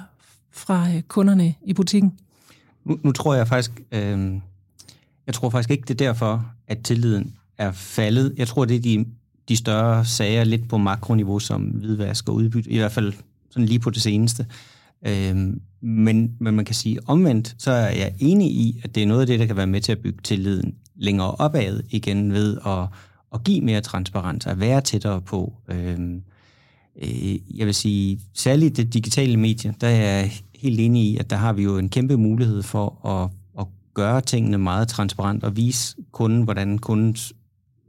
fra 0.52 0.88
øh, 0.88 1.02
kunderne 1.02 1.54
i 1.66 1.73
butikken. 1.73 2.18
Nu, 2.85 2.99
nu 3.02 3.12
tror 3.12 3.35
jeg 3.35 3.49
faktisk, 3.49 3.82
øh, 3.92 4.35
jeg 5.26 5.35
tror 5.35 5.50
faktisk 5.50 5.70
ikke, 5.70 5.82
det 5.82 5.90
er 5.90 6.06
derfor, 6.06 6.47
at 6.68 6.82
tilliden 6.82 7.35
er 7.59 7.73
faldet. 7.73 8.35
Jeg 8.37 8.49
tror, 8.49 8.64
det 8.64 8.76
er 8.76 8.80
de, 8.80 9.04
de 9.49 9.56
større 9.56 10.04
sager 10.04 10.44
lidt 10.44 10.68
på 10.68 10.78
makroniveau, 10.78 11.38
som 11.38 11.62
hvidvask 11.62 12.28
og 12.28 12.35
udbytte, 12.35 12.70
i 12.70 12.78
hvert 12.78 12.92
fald 12.92 13.12
sådan 13.50 13.66
lige 13.66 13.78
på 13.78 13.90
det 13.90 14.02
seneste. 14.02 14.47
Øh, 15.06 15.37
men, 15.80 16.37
men 16.38 16.54
man 16.54 16.64
kan 16.64 16.75
sige 16.75 16.99
omvendt, 17.09 17.54
så 17.59 17.70
er 17.70 17.90
jeg 17.90 18.14
enig 18.18 18.50
i, 18.50 18.80
at 18.85 18.94
det 18.94 19.02
er 19.02 19.06
noget 19.06 19.20
af 19.20 19.26
det, 19.26 19.40
der 19.40 19.47
kan 19.47 19.56
være 19.56 19.66
med 19.66 19.80
til 19.80 19.92
at 19.92 19.99
bygge 19.99 20.18
tilliden 20.23 20.75
længere 21.00 21.30
opad 21.30 21.80
igen 21.90 22.33
ved 22.33 22.59
at, 22.66 22.87
at 23.35 23.45
give 23.45 23.61
mere 23.61 23.80
transparens, 23.80 24.47
at 24.47 24.61
være 24.61 24.80
tættere 24.80 25.21
på. 25.21 25.52
Øhm, 25.69 26.23
øh, 27.02 27.59
jeg 27.59 27.66
vil 27.66 27.75
sige, 27.75 28.21
særligt 28.35 28.76
det 28.76 28.95
digitale 28.95 29.37
medie, 29.37 29.75
der 29.80 29.87
er 29.87 30.14
jeg 30.14 30.33
helt 30.54 30.80
enig 30.80 31.02
i, 31.02 31.16
at 31.16 31.30
der 31.30 31.37
har 31.37 31.52
vi 31.52 31.62
jo 31.62 31.78
en 31.78 31.88
kæmpe 31.88 32.16
mulighed 32.16 32.62
for 32.62 33.07
at, 33.07 33.30
at 33.61 33.66
gøre 33.95 34.21
tingene 34.21 34.59
meget 34.59 34.88
transparent 34.88 35.45
og 35.45 35.57
vise 35.57 35.97
kunden, 36.12 36.42
hvordan 36.42 36.78
kundens 36.78 37.33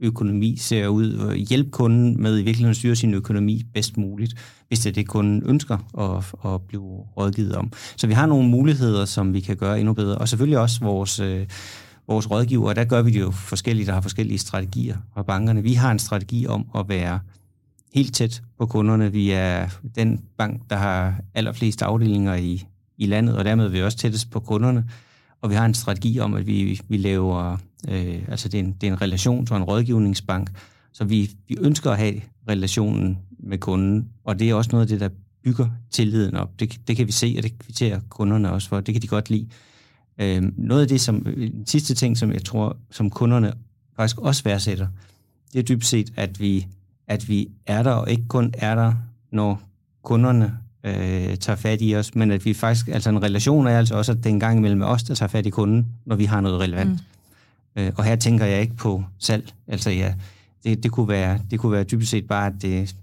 økonomi 0.00 0.56
ser 0.56 0.88
ud, 0.88 1.14
og 1.14 1.34
hjælpe 1.34 1.70
kunden 1.70 2.22
med 2.22 2.38
i 2.38 2.42
virkeligheden 2.42 2.70
at 2.70 2.76
styre 2.76 2.96
sin 2.96 3.14
økonomi 3.14 3.62
bedst 3.74 3.96
muligt, 3.96 4.34
hvis 4.68 4.80
det 4.80 4.90
er 4.90 4.94
det, 4.94 5.08
kunden 5.08 5.42
ønsker 5.46 5.78
at, 5.98 6.50
at 6.52 6.60
blive 6.68 6.84
rådgivet 7.16 7.56
om. 7.56 7.72
Så 7.96 8.06
vi 8.06 8.12
har 8.12 8.26
nogle 8.26 8.48
muligheder, 8.48 9.04
som 9.04 9.34
vi 9.34 9.40
kan 9.40 9.56
gøre 9.56 9.80
endnu 9.80 9.94
bedre, 9.94 10.18
og 10.18 10.28
selvfølgelig 10.28 10.58
også 10.58 10.80
vores, 10.80 11.20
øh, 11.20 11.46
vores 12.08 12.30
rådgiver, 12.30 12.72
der 12.72 12.84
gør 12.84 13.02
vi 13.02 13.10
det 13.10 13.20
jo 13.20 13.30
forskelligt, 13.30 13.86
der 13.86 13.92
har 13.92 14.00
forskellige 14.00 14.38
strategier 14.38 14.96
og 15.14 15.26
bankerne. 15.26 15.62
Vi 15.62 15.74
har 15.74 15.90
en 15.90 15.98
strategi 15.98 16.46
om 16.46 16.66
at 16.74 16.88
være 16.88 17.20
helt 17.94 18.14
tæt 18.14 18.42
på 18.58 18.66
kunderne. 18.66 19.12
Vi 19.12 19.30
er 19.30 19.68
den 19.94 20.20
bank, 20.38 20.62
der 20.70 20.76
har 20.76 21.14
allerflest 21.34 21.82
afdelinger 21.82 22.34
i, 22.34 22.66
i 22.98 23.06
landet, 23.06 23.36
og 23.36 23.44
dermed 23.44 23.64
er 23.64 23.68
vi 23.68 23.82
også 23.82 23.98
tættest 23.98 24.30
på 24.30 24.40
kunderne. 24.40 24.84
Og 25.40 25.50
vi 25.50 25.54
har 25.54 25.66
en 25.66 25.74
strategi 25.74 26.18
om, 26.18 26.34
at 26.34 26.46
vi, 26.46 26.80
vi 26.88 26.96
laver, 26.96 27.56
øh, 27.88 28.22
altså 28.28 28.48
det 28.48 28.60
er, 28.60 28.64
en, 28.64 28.76
det 28.80 28.88
er 28.88 28.92
en 28.92 29.02
relation 29.02 29.46
og 29.50 29.56
en 29.56 29.62
rådgivningsbank, 29.62 30.50
så 30.92 31.04
vi, 31.04 31.30
vi 31.48 31.56
ønsker 31.60 31.90
at 31.90 31.98
have 31.98 32.20
relationen 32.48 33.18
med 33.38 33.58
kunden, 33.58 34.08
og 34.24 34.38
det 34.38 34.50
er 34.50 34.54
også 34.54 34.70
noget 34.72 34.84
af 34.84 34.88
det, 34.88 35.00
der 35.00 35.08
bygger 35.44 35.68
tilliden 35.90 36.36
op. 36.36 36.60
Det, 36.60 36.80
det 36.88 36.96
kan 36.96 37.06
vi 37.06 37.12
se, 37.12 37.34
og 37.36 37.42
det 37.42 37.58
kvitterer 37.58 38.00
kunderne 38.08 38.52
også 38.52 38.68
for. 38.68 38.80
Det 38.80 38.94
kan 38.94 39.02
de 39.02 39.06
godt 39.06 39.30
lide. 39.30 39.48
Øh, 40.18 40.42
noget 40.56 40.82
af 40.82 40.88
det, 40.88 41.00
som, 41.00 41.24
den 41.24 41.66
sidste 41.66 41.94
ting, 41.94 42.18
som 42.18 42.32
jeg 42.32 42.44
tror, 42.44 42.76
som 42.90 43.10
kunderne 43.10 43.52
faktisk 43.96 44.18
også 44.18 44.44
værdsætter, 44.44 44.86
det 45.52 45.58
er 45.58 45.62
dybest 45.62 45.90
set, 45.90 46.12
at 46.16 46.40
vi, 46.40 46.66
at 47.06 47.28
vi 47.28 47.48
er 47.66 47.82
der, 47.82 47.90
og 47.90 48.10
ikke 48.10 48.28
kun 48.28 48.54
er 48.58 48.74
der, 48.74 48.94
når 49.30 49.62
kunderne 50.02 50.58
øh, 50.84 51.36
tager 51.36 51.56
fat 51.56 51.78
i 51.82 51.96
os, 51.96 52.14
men 52.14 52.30
at 52.30 52.44
vi 52.44 52.54
faktisk, 52.54 52.88
altså 52.88 53.10
en 53.10 53.22
relation 53.22 53.66
er 53.66 53.78
altså 53.78 53.94
også, 53.94 54.12
at 54.12 54.18
det 54.18 54.26
er 54.26 54.30
en 54.30 54.40
gang 54.40 54.58
imellem 54.58 54.82
os, 54.82 55.02
der 55.02 55.14
tager 55.14 55.28
fat 55.28 55.46
i 55.46 55.50
kunden, 55.50 55.86
når 56.06 56.16
vi 56.16 56.24
har 56.24 56.40
noget 56.40 56.60
relevant. 56.60 56.90
Mm. 56.90 57.82
Øh, 57.82 57.92
og 57.96 58.04
her 58.04 58.16
tænker 58.16 58.44
jeg 58.44 58.60
ikke 58.60 58.76
på 58.76 59.04
salg. 59.18 59.52
Altså 59.68 59.90
ja, 59.90 60.14
det, 60.64 60.82
det, 60.82 60.90
kunne 60.90 61.08
være, 61.08 61.40
det 61.50 61.60
kunne 61.60 61.72
være 61.72 61.84
dybest 61.84 62.10
set 62.10 62.26
bare, 62.26 62.46
at, 62.46 62.52
det, 62.62 62.96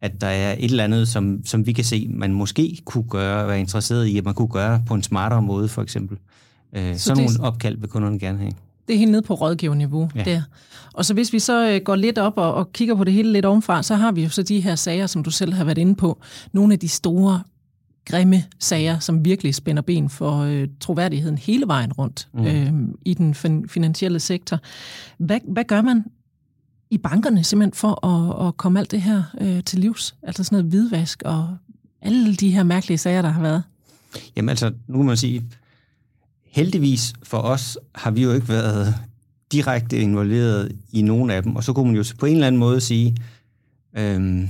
at 0.00 0.20
der 0.20 0.26
er 0.26 0.52
et 0.52 0.64
eller 0.64 0.84
andet, 0.84 1.08
som, 1.08 1.40
som 1.44 1.66
vi 1.66 1.72
kan 1.72 1.84
se, 1.84 2.08
man 2.14 2.32
måske 2.32 2.78
kunne 2.84 3.04
gøre, 3.04 3.48
være 3.48 3.60
interesseret 3.60 4.06
i, 4.06 4.18
at 4.18 4.24
man 4.24 4.34
kunne 4.34 4.48
gøre 4.48 4.82
på 4.86 4.94
en 4.94 5.02
smartere 5.02 5.42
måde, 5.42 5.68
for 5.68 5.82
eksempel. 5.82 6.18
Øh, 6.72 6.94
Så 6.94 6.98
så 6.98 7.04
sådan 7.04 7.24
det- 7.24 7.36
nogle 7.38 7.48
opkald 7.48 7.76
vil 7.78 7.88
kunderne 7.88 8.18
gerne 8.18 8.38
have. 8.38 8.52
Det 8.88 8.94
er 8.94 8.98
helt 8.98 9.10
nede 9.10 9.22
på 9.22 9.34
rådgiverniveau 9.34 10.10
ja. 10.14 10.22
Ja. 10.26 10.30
der. 10.30 10.42
Og 10.94 11.04
så 11.04 11.14
hvis 11.14 11.32
vi 11.32 11.38
så 11.38 11.70
øh, 11.70 11.80
går 11.84 11.96
lidt 11.96 12.18
op 12.18 12.32
og, 12.36 12.54
og 12.54 12.72
kigger 12.72 12.94
på 12.94 13.04
det 13.04 13.12
hele 13.12 13.32
lidt 13.32 13.44
ovenfra, 13.44 13.82
så 13.82 13.94
har 13.94 14.12
vi 14.12 14.22
jo 14.22 14.28
så 14.28 14.42
de 14.42 14.60
her 14.60 14.74
sager, 14.74 15.06
som 15.06 15.22
du 15.22 15.30
selv 15.30 15.52
har 15.52 15.64
været 15.64 15.78
inde 15.78 15.94
på. 15.94 16.20
Nogle 16.52 16.72
af 16.72 16.78
de 16.78 16.88
store, 16.88 17.42
grimme 18.04 18.44
sager, 18.58 18.98
som 18.98 19.24
virkelig 19.24 19.54
spænder 19.54 19.82
ben 19.82 20.08
for 20.08 20.38
øh, 20.38 20.68
troværdigheden 20.80 21.38
hele 21.38 21.66
vejen 21.66 21.92
rundt 21.92 22.28
mm. 22.34 22.44
øh, 22.46 22.72
i 23.04 23.14
den 23.14 23.34
fin- 23.34 23.68
finansielle 23.68 24.20
sektor. 24.20 24.58
Hvad, 25.18 25.40
hvad 25.48 25.64
gør 25.64 25.82
man 25.82 26.04
i 26.90 26.98
bankerne 26.98 27.44
simpelthen 27.44 27.74
for 27.74 28.06
at, 28.06 28.48
at 28.48 28.56
komme 28.56 28.78
alt 28.78 28.90
det 28.90 29.02
her 29.02 29.22
øh, 29.40 29.64
til 29.64 29.78
livs? 29.78 30.14
Altså 30.22 30.44
sådan 30.44 30.56
noget 30.56 30.70
hvidvask 30.70 31.22
og 31.24 31.56
alle 32.02 32.34
de 32.34 32.50
her 32.50 32.62
mærkelige 32.62 32.98
sager, 32.98 33.22
der 33.22 33.28
har 33.28 33.42
været. 33.42 33.62
Jamen 34.36 34.48
altså, 34.48 34.72
nu 34.86 34.96
må 34.96 35.02
man 35.02 35.16
sige, 35.16 35.44
heldigvis 36.50 37.12
for 37.22 37.38
os 37.38 37.78
har 37.94 38.10
vi 38.10 38.22
jo 38.22 38.32
ikke 38.32 38.48
været 38.48 38.94
direkte 39.52 39.98
involveret 39.98 40.76
i 40.92 41.02
nogen 41.02 41.30
af 41.30 41.42
dem, 41.42 41.56
og 41.56 41.64
så 41.64 41.72
kunne 41.72 41.86
man 41.86 41.96
jo 41.96 42.04
på 42.18 42.26
en 42.26 42.34
eller 42.34 42.46
anden 42.46 42.58
måde 42.58 42.80
sige, 42.80 43.16
øhm, 43.96 44.48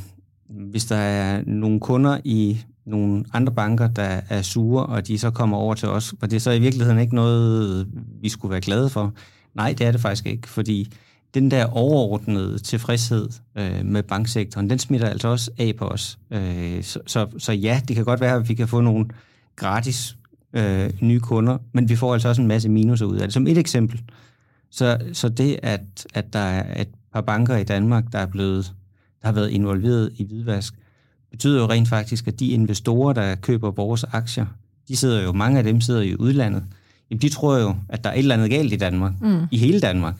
hvis 0.48 0.84
der 0.84 0.96
er 0.96 1.42
nogle 1.46 1.80
kunder 1.80 2.18
i 2.24 2.64
nogle 2.86 3.24
andre 3.32 3.52
banker, 3.52 3.88
der 3.88 4.20
er 4.28 4.42
sure, 4.42 4.86
og 4.86 5.06
de 5.06 5.18
så 5.18 5.30
kommer 5.30 5.56
over 5.56 5.74
til 5.74 5.88
os, 5.88 6.14
var 6.20 6.26
det 6.26 6.42
så 6.42 6.50
i 6.50 6.60
virkeligheden 6.60 7.00
ikke 7.00 7.14
noget, 7.14 7.86
vi 8.20 8.28
skulle 8.28 8.50
være 8.50 8.60
glade 8.60 8.88
for? 8.88 9.14
Nej, 9.54 9.74
det 9.78 9.86
er 9.86 9.92
det 9.92 10.00
faktisk 10.00 10.26
ikke, 10.26 10.48
fordi 10.48 10.92
den 11.34 11.50
der 11.50 11.64
overordnede 11.64 12.58
tilfredshed 12.58 13.28
øh, 13.58 13.84
med 13.84 14.02
banksektoren, 14.02 14.70
den 14.70 14.78
smitter 14.78 15.08
altså 15.08 15.28
også 15.28 15.50
af 15.58 15.74
på 15.78 15.84
os. 15.84 16.18
Øh, 16.30 16.82
så, 16.82 17.00
så, 17.06 17.26
så 17.38 17.52
ja, 17.52 17.80
det 17.88 17.96
kan 17.96 18.04
godt 18.04 18.20
være, 18.20 18.36
at 18.36 18.48
vi 18.48 18.54
kan 18.54 18.68
få 18.68 18.80
nogle 18.80 19.06
gratis 19.56 20.16
øh, 20.52 20.90
nye 21.00 21.20
kunder, 21.20 21.58
men 21.72 21.88
vi 21.88 21.96
får 21.96 22.12
altså 22.12 22.28
også 22.28 22.42
en 22.42 22.48
masse 22.48 22.68
minuser 22.68 23.06
ud 23.06 23.16
af 23.16 23.22
det. 23.22 23.32
Som 23.32 23.46
et 23.46 23.58
eksempel, 23.58 24.02
så, 24.70 24.98
så 25.12 25.28
det, 25.28 25.58
at, 25.62 26.06
at 26.14 26.32
der 26.32 26.38
er 26.38 26.82
et 26.82 26.88
par 27.12 27.20
banker 27.20 27.56
i 27.56 27.64
Danmark, 27.64 28.04
der 28.12 28.18
er 28.18 28.26
blevet, 28.26 28.72
der 29.22 29.28
har 29.28 29.32
været 29.32 29.50
involveret 29.50 30.12
i 30.16 30.24
hvidvask, 30.24 30.74
betyder 31.30 31.60
jo 31.60 31.66
rent 31.66 31.88
faktisk, 31.88 32.28
at 32.28 32.40
de 32.40 32.48
investorer, 32.48 33.12
der 33.12 33.34
køber 33.34 33.70
vores 33.70 34.04
aktier, 34.04 34.46
de 34.88 34.96
sidder 34.96 35.22
jo, 35.22 35.32
mange 35.32 35.58
af 35.58 35.64
dem 35.64 35.80
sidder 35.80 36.00
i 36.00 36.16
udlandet. 36.16 36.64
Jamen, 37.10 37.22
de 37.22 37.28
tror 37.28 37.58
jo, 37.58 37.74
at 37.88 38.04
der 38.04 38.10
er 38.10 38.14
et 38.14 38.18
eller 38.18 38.34
andet 38.34 38.50
galt 38.50 38.72
i 38.72 38.76
Danmark, 38.76 39.12
mm. 39.20 39.46
i 39.50 39.58
hele 39.58 39.80
Danmark, 39.80 40.14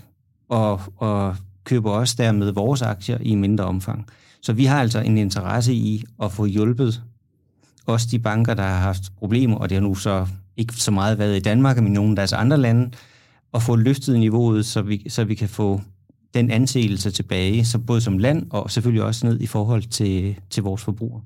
og, 0.49 0.81
og 0.97 1.37
køber 1.65 1.91
også 1.91 2.15
dermed 2.19 2.51
vores 2.53 2.83
aktier 2.83 3.19
i 3.21 3.35
mindre 3.35 3.65
omfang. 3.65 4.07
Så 4.43 4.53
vi 4.53 4.65
har 4.65 4.81
altså 4.81 5.01
en 5.01 5.19
interesse 5.19 5.75
i 5.75 6.05
at 6.23 6.33
få 6.33 6.45
hjulpet 6.45 7.03
også 7.89 8.09
de 8.11 8.19
banker, 8.19 8.55
der 8.55 8.63
har 8.63 8.79
haft 8.79 9.03
problemer, 9.19 9.57
og 9.57 9.69
det 9.69 9.77
har 9.77 9.83
nu 9.83 9.95
så 9.95 10.27
ikke 10.57 10.75
så 10.75 10.91
meget 10.91 11.19
været 11.19 11.37
i 11.37 11.41
Danmark, 11.41 11.77
men 11.77 11.87
i 11.87 11.91
nogle 11.91 12.11
af 12.11 12.17
deres 12.17 12.33
andre 12.33 12.57
lande, 12.57 12.91
at 13.55 13.63
få 13.63 13.77
løftet 13.77 14.19
niveauet, 14.19 14.67
så 14.67 14.83
vi, 14.83 15.09
så 15.09 15.25
vi 15.25 15.35
kan 15.35 15.49
få 15.49 15.81
den 16.35 16.51
anseelse 16.51 17.11
tilbage, 17.11 17.65
så 17.65 17.79
både 17.79 18.01
som 18.01 18.19
land 18.19 18.47
og 18.51 18.71
selvfølgelig 18.71 19.03
også 19.03 19.27
ned 19.27 19.41
i 19.41 19.47
forhold 19.47 19.83
til, 19.83 20.37
til 20.51 20.63
vores 20.63 20.83
forbrugere. 20.83 21.23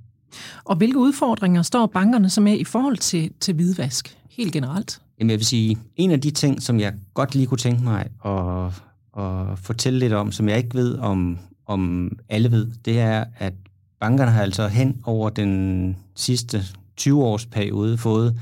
Og 0.65 0.77
hvilke 0.77 0.99
udfordringer 0.99 1.63
står 1.63 1.87
bankerne 1.87 2.31
så 2.31 2.41
med 2.41 2.59
i 2.59 2.65
forhold 2.65 2.97
til, 2.97 3.31
til 3.41 3.55
hvidvask, 3.55 4.17
helt 4.31 4.53
generelt? 4.53 5.01
Jamen 5.19 5.31
jeg 5.31 5.39
vil 5.39 5.47
sige, 5.47 5.79
en 5.97 6.11
af 6.11 6.21
de 6.21 6.31
ting, 6.31 6.63
som 6.63 6.81
jeg 6.81 6.93
godt 7.15 7.35
lige 7.35 7.47
kunne 7.47 7.59
tænke 7.59 7.85
mig 7.85 8.07
at, 8.25 8.83
at 9.19 9.59
fortælle 9.59 9.99
lidt 9.99 10.13
om, 10.13 10.33
som 10.33 10.49
jeg 10.49 10.59
ikke 10.59 10.75
ved, 10.75 10.99
om, 10.99 11.39
om 11.67 12.13
alle 12.29 12.51
ved, 12.51 12.71
det 12.85 13.01
er, 13.01 13.25
at 13.39 13.53
bankerne 14.01 14.31
har 14.31 14.43
altså 14.43 14.69
hen 14.69 15.01
over 15.05 15.31
den 15.31 15.97
sidste 16.15 16.63
20 16.97 17.25
års 17.25 17.47
periode 17.47 17.99
fået 17.99 18.41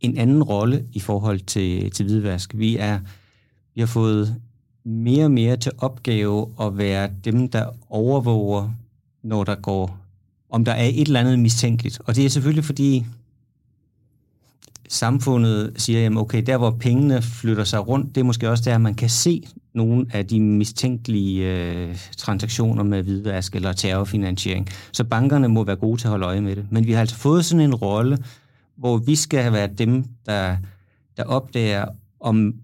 en 0.00 0.18
anden 0.18 0.42
rolle 0.42 0.84
i 0.92 1.00
forhold 1.00 1.40
til, 1.40 1.90
til 1.90 2.04
hvidvask. 2.06 2.54
Vi, 2.54 2.76
er, 2.76 2.98
vi 3.74 3.80
har 3.80 3.86
fået 3.86 4.36
mere 4.84 5.24
og 5.24 5.30
mere 5.30 5.56
til 5.56 5.72
opgave 5.78 6.52
at 6.60 6.78
være 6.78 7.10
dem, 7.24 7.48
der 7.48 7.66
overvåger, 7.88 8.70
når 9.22 9.44
der 9.44 9.54
går, 9.54 9.98
om 10.50 10.64
der 10.64 10.72
er 10.72 10.86
et 10.86 11.06
eller 11.06 11.20
andet 11.20 11.38
mistænkeligt. 11.38 12.00
Og 12.04 12.16
det 12.16 12.24
er 12.24 12.28
selvfølgelig 12.28 12.64
fordi, 12.64 13.06
samfundet 14.90 15.72
siger, 15.76 16.00
jamen 16.00 16.18
okay, 16.18 16.42
der 16.46 16.56
hvor 16.56 16.70
pengene 16.70 17.22
flytter 17.22 17.64
sig 17.64 17.88
rundt, 17.88 18.14
det 18.14 18.20
er 18.20 18.24
måske 18.24 18.50
også 18.50 18.64
der, 18.66 18.78
man 18.78 18.94
kan 18.94 19.08
se 19.08 19.42
nogle 19.74 20.06
af 20.12 20.26
de 20.26 20.40
mistænkelige 20.40 21.46
øh, 21.46 21.96
transaktioner 22.16 22.82
med 22.82 23.02
hvidvask 23.02 23.54
eller 23.54 23.72
terrorfinansiering. 23.72 24.68
Så 24.92 25.04
bankerne 25.04 25.48
må 25.48 25.64
være 25.64 25.76
gode 25.76 26.00
til 26.00 26.06
at 26.06 26.10
holde 26.10 26.26
øje 26.26 26.40
med 26.40 26.56
det. 26.56 26.66
Men 26.70 26.86
vi 26.86 26.92
har 26.92 27.00
altså 27.00 27.16
fået 27.16 27.44
sådan 27.44 27.60
en 27.60 27.74
rolle, 27.74 28.18
hvor 28.76 28.96
vi 28.96 29.14
skal 29.16 29.52
være 29.52 29.66
dem, 29.78 30.04
der, 30.26 30.56
der 31.16 31.24
opdager, 31.24 31.84
om 32.20 32.54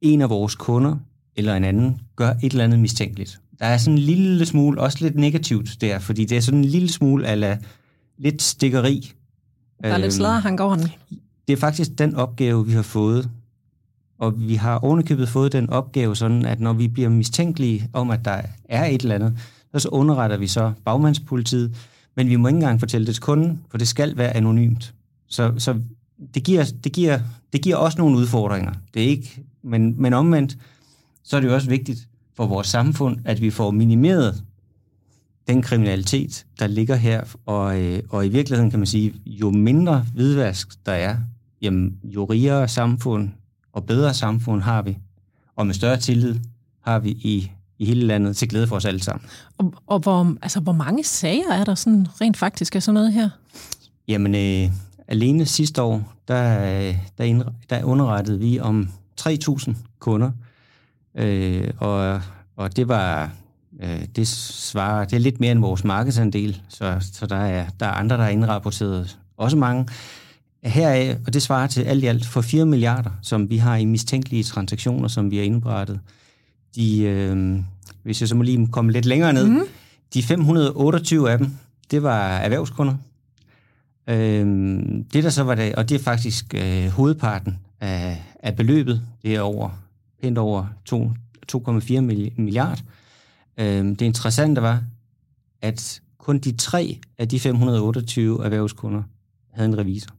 en 0.00 0.20
af 0.22 0.30
vores 0.30 0.54
kunder 0.54 0.96
eller 1.36 1.54
en 1.54 1.64
anden 1.64 2.00
gør 2.16 2.30
et 2.42 2.52
eller 2.52 2.64
andet 2.64 2.78
mistænkeligt. 2.78 3.40
Der 3.58 3.66
er 3.66 3.76
sådan 3.76 3.94
en 3.94 3.98
lille 3.98 4.46
smule, 4.46 4.80
også 4.80 4.98
lidt 5.00 5.14
negativt 5.14 5.80
der, 5.80 5.98
fordi 5.98 6.24
det 6.24 6.36
er 6.36 6.40
sådan 6.40 6.58
en 6.58 6.64
lille 6.64 6.88
smule 6.88 7.26
ala 7.26 7.58
lidt 8.18 8.42
stikkeri. 8.42 9.12
Der 9.82 9.88
er 9.88 9.98
lidt 9.98 10.12
sladderhank 10.12 10.60
over 10.60 10.76
den. 10.76 10.88
Det 11.48 11.52
er 11.52 11.56
faktisk 11.56 11.98
den 11.98 12.14
opgave, 12.14 12.66
vi 12.66 12.72
har 12.72 12.82
fået. 12.82 13.30
Og 14.18 14.40
vi 14.40 14.54
har 14.54 14.78
ovenikøbet 14.78 15.28
fået 15.28 15.52
den 15.52 15.70
opgave 15.70 16.16
sådan, 16.16 16.44
at 16.44 16.60
når 16.60 16.72
vi 16.72 16.88
bliver 16.88 17.08
mistænkelige 17.08 17.88
om, 17.92 18.10
at 18.10 18.24
der 18.24 18.42
er 18.68 18.84
et 18.84 19.02
eller 19.02 19.14
andet, 19.14 19.38
så 19.76 19.88
underretter 19.88 20.36
vi 20.36 20.46
så 20.46 20.72
bagmandspolitiet, 20.84 21.76
men 22.16 22.28
vi 22.28 22.36
må 22.36 22.48
ikke 22.48 22.56
engang 22.56 22.80
fortælle 22.80 23.06
det 23.06 23.14
til 23.14 23.22
kunden, 23.22 23.60
for 23.70 23.78
det 23.78 23.88
skal 23.88 24.16
være 24.16 24.36
anonymt. 24.36 24.94
Så, 25.28 25.52
så 25.58 25.80
det, 26.34 26.44
giver, 26.44 26.64
det, 26.84 26.92
giver, 26.92 27.20
det 27.52 27.62
giver 27.62 27.76
også 27.76 27.98
nogle 27.98 28.16
udfordringer. 28.16 28.72
Det 28.94 29.02
er 29.02 29.06
ikke, 29.06 29.44
men, 29.62 30.02
men 30.02 30.12
omvendt, 30.12 30.58
så 31.22 31.36
er 31.36 31.40
det 31.40 31.48
jo 31.48 31.54
også 31.54 31.68
vigtigt 31.68 32.08
for 32.34 32.46
vores 32.46 32.66
samfund, 32.66 33.16
at 33.24 33.40
vi 33.40 33.50
får 33.50 33.70
minimeret 33.70 34.44
den 35.48 35.62
kriminalitet, 35.62 36.46
der 36.58 36.66
ligger 36.66 36.96
her, 36.96 37.36
og, 37.46 37.80
øh, 37.80 38.02
og 38.08 38.26
i 38.26 38.28
virkeligheden 38.28 38.70
kan 38.70 38.78
man 38.78 38.86
sige, 38.86 39.14
jo 39.26 39.50
mindre 39.50 40.06
hvidvask 40.14 40.86
der 40.86 40.92
er, 40.92 41.16
jamen, 41.64 41.98
jo 42.04 42.24
rigere 42.24 42.68
samfund 42.68 43.30
og 43.72 43.86
bedre 43.86 44.14
samfund 44.14 44.62
har 44.62 44.82
vi, 44.82 44.98
og 45.56 45.66
med 45.66 45.74
større 45.74 45.96
tillid 45.96 46.36
har 46.80 46.98
vi 46.98 47.10
i, 47.10 47.50
i 47.78 47.84
hele 47.84 48.06
landet 48.06 48.36
til 48.36 48.48
glæde 48.48 48.66
for 48.66 48.76
os 48.76 48.84
alle 48.84 49.02
sammen. 49.02 49.26
Og, 49.58 49.74
og 49.86 49.98
hvor, 49.98 50.36
altså, 50.42 50.60
hvor 50.60 50.72
mange 50.72 51.04
sager 51.04 51.52
er 51.52 51.64
der 51.64 51.74
sådan 51.74 52.06
rent 52.20 52.36
faktisk 52.36 52.76
af 52.76 52.82
sådan 52.82 52.94
noget 52.94 53.12
her? 53.12 53.28
Jamen, 54.08 54.34
øh, 54.34 54.70
alene 55.08 55.46
sidste 55.46 55.82
år, 55.82 56.14
der, 56.28 56.94
der, 57.18 57.24
indre, 57.24 57.52
der 57.70 57.84
underrettede 57.84 58.38
vi 58.38 58.60
om 58.60 58.88
3.000 59.20 59.74
kunder, 59.98 60.30
øh, 61.14 61.70
og, 61.78 62.20
og 62.56 62.76
det 62.76 62.88
var 62.88 63.30
øh, 63.80 64.04
det 64.16 64.28
svarer, 64.28 65.04
det 65.04 65.16
er 65.16 65.20
lidt 65.20 65.40
mere 65.40 65.52
end 65.52 65.60
vores 65.60 65.84
markedsandel, 65.84 66.60
så, 66.68 66.96
så 67.12 67.26
der, 67.26 67.36
er, 67.36 67.66
der 67.80 67.86
er 67.86 67.90
andre, 67.90 68.16
der 68.16 68.22
har 68.22 68.30
indrapporteret 68.30 69.18
også 69.36 69.56
mange. 69.56 69.88
Heraf, 70.64 71.16
og 71.26 71.34
det 71.34 71.42
svarer 71.42 71.66
til 71.66 71.82
alt 71.82 72.04
i 72.04 72.06
alt 72.06 72.26
for 72.26 72.40
4 72.40 72.66
milliarder, 72.66 73.10
som 73.22 73.50
vi 73.50 73.56
har 73.56 73.76
i 73.76 73.84
mistænkelige 73.84 74.44
transaktioner, 74.44 75.08
som 75.08 75.30
vi 75.30 75.36
har 75.36 75.44
indberettet. 75.44 76.00
De, 76.74 77.02
øh, 77.02 77.58
hvis 78.02 78.20
jeg 78.20 78.28
så 78.28 78.34
må 78.34 78.42
lige 78.42 78.66
komme 78.66 78.92
lidt 78.92 79.04
længere 79.04 79.32
ned, 79.32 79.48
mm. 79.48 79.62
de 80.14 80.22
528 80.22 81.30
af 81.30 81.38
dem, 81.38 81.50
det 81.90 82.02
var 82.02 82.28
erhvervskunder. 82.28 82.94
Øh, 84.08 84.46
det 85.12 85.24
der 85.24 85.30
så 85.30 85.42
var 85.42 85.54
det, 85.54 85.74
og 85.74 85.88
det 85.88 85.94
er 85.94 86.04
faktisk 86.04 86.54
øh, 86.54 86.88
hovedparten 86.88 87.58
af, 87.80 88.22
af 88.40 88.56
beløbet, 88.56 89.02
det 89.22 89.34
er 89.34 89.40
over, 89.40 89.70
pænt 90.22 90.38
over 90.38 90.66
2,4 90.92 92.00
milliarder. 92.40 92.82
Øh, 93.58 93.84
det 93.84 94.02
interessante 94.02 94.62
var, 94.62 94.82
at 95.62 96.00
kun 96.18 96.38
de 96.38 96.52
tre 96.52 96.98
af 97.18 97.28
de 97.28 97.40
528 97.40 98.44
erhvervskunder 98.44 99.02
havde 99.52 99.68
en 99.68 99.78
revisor. 99.78 100.14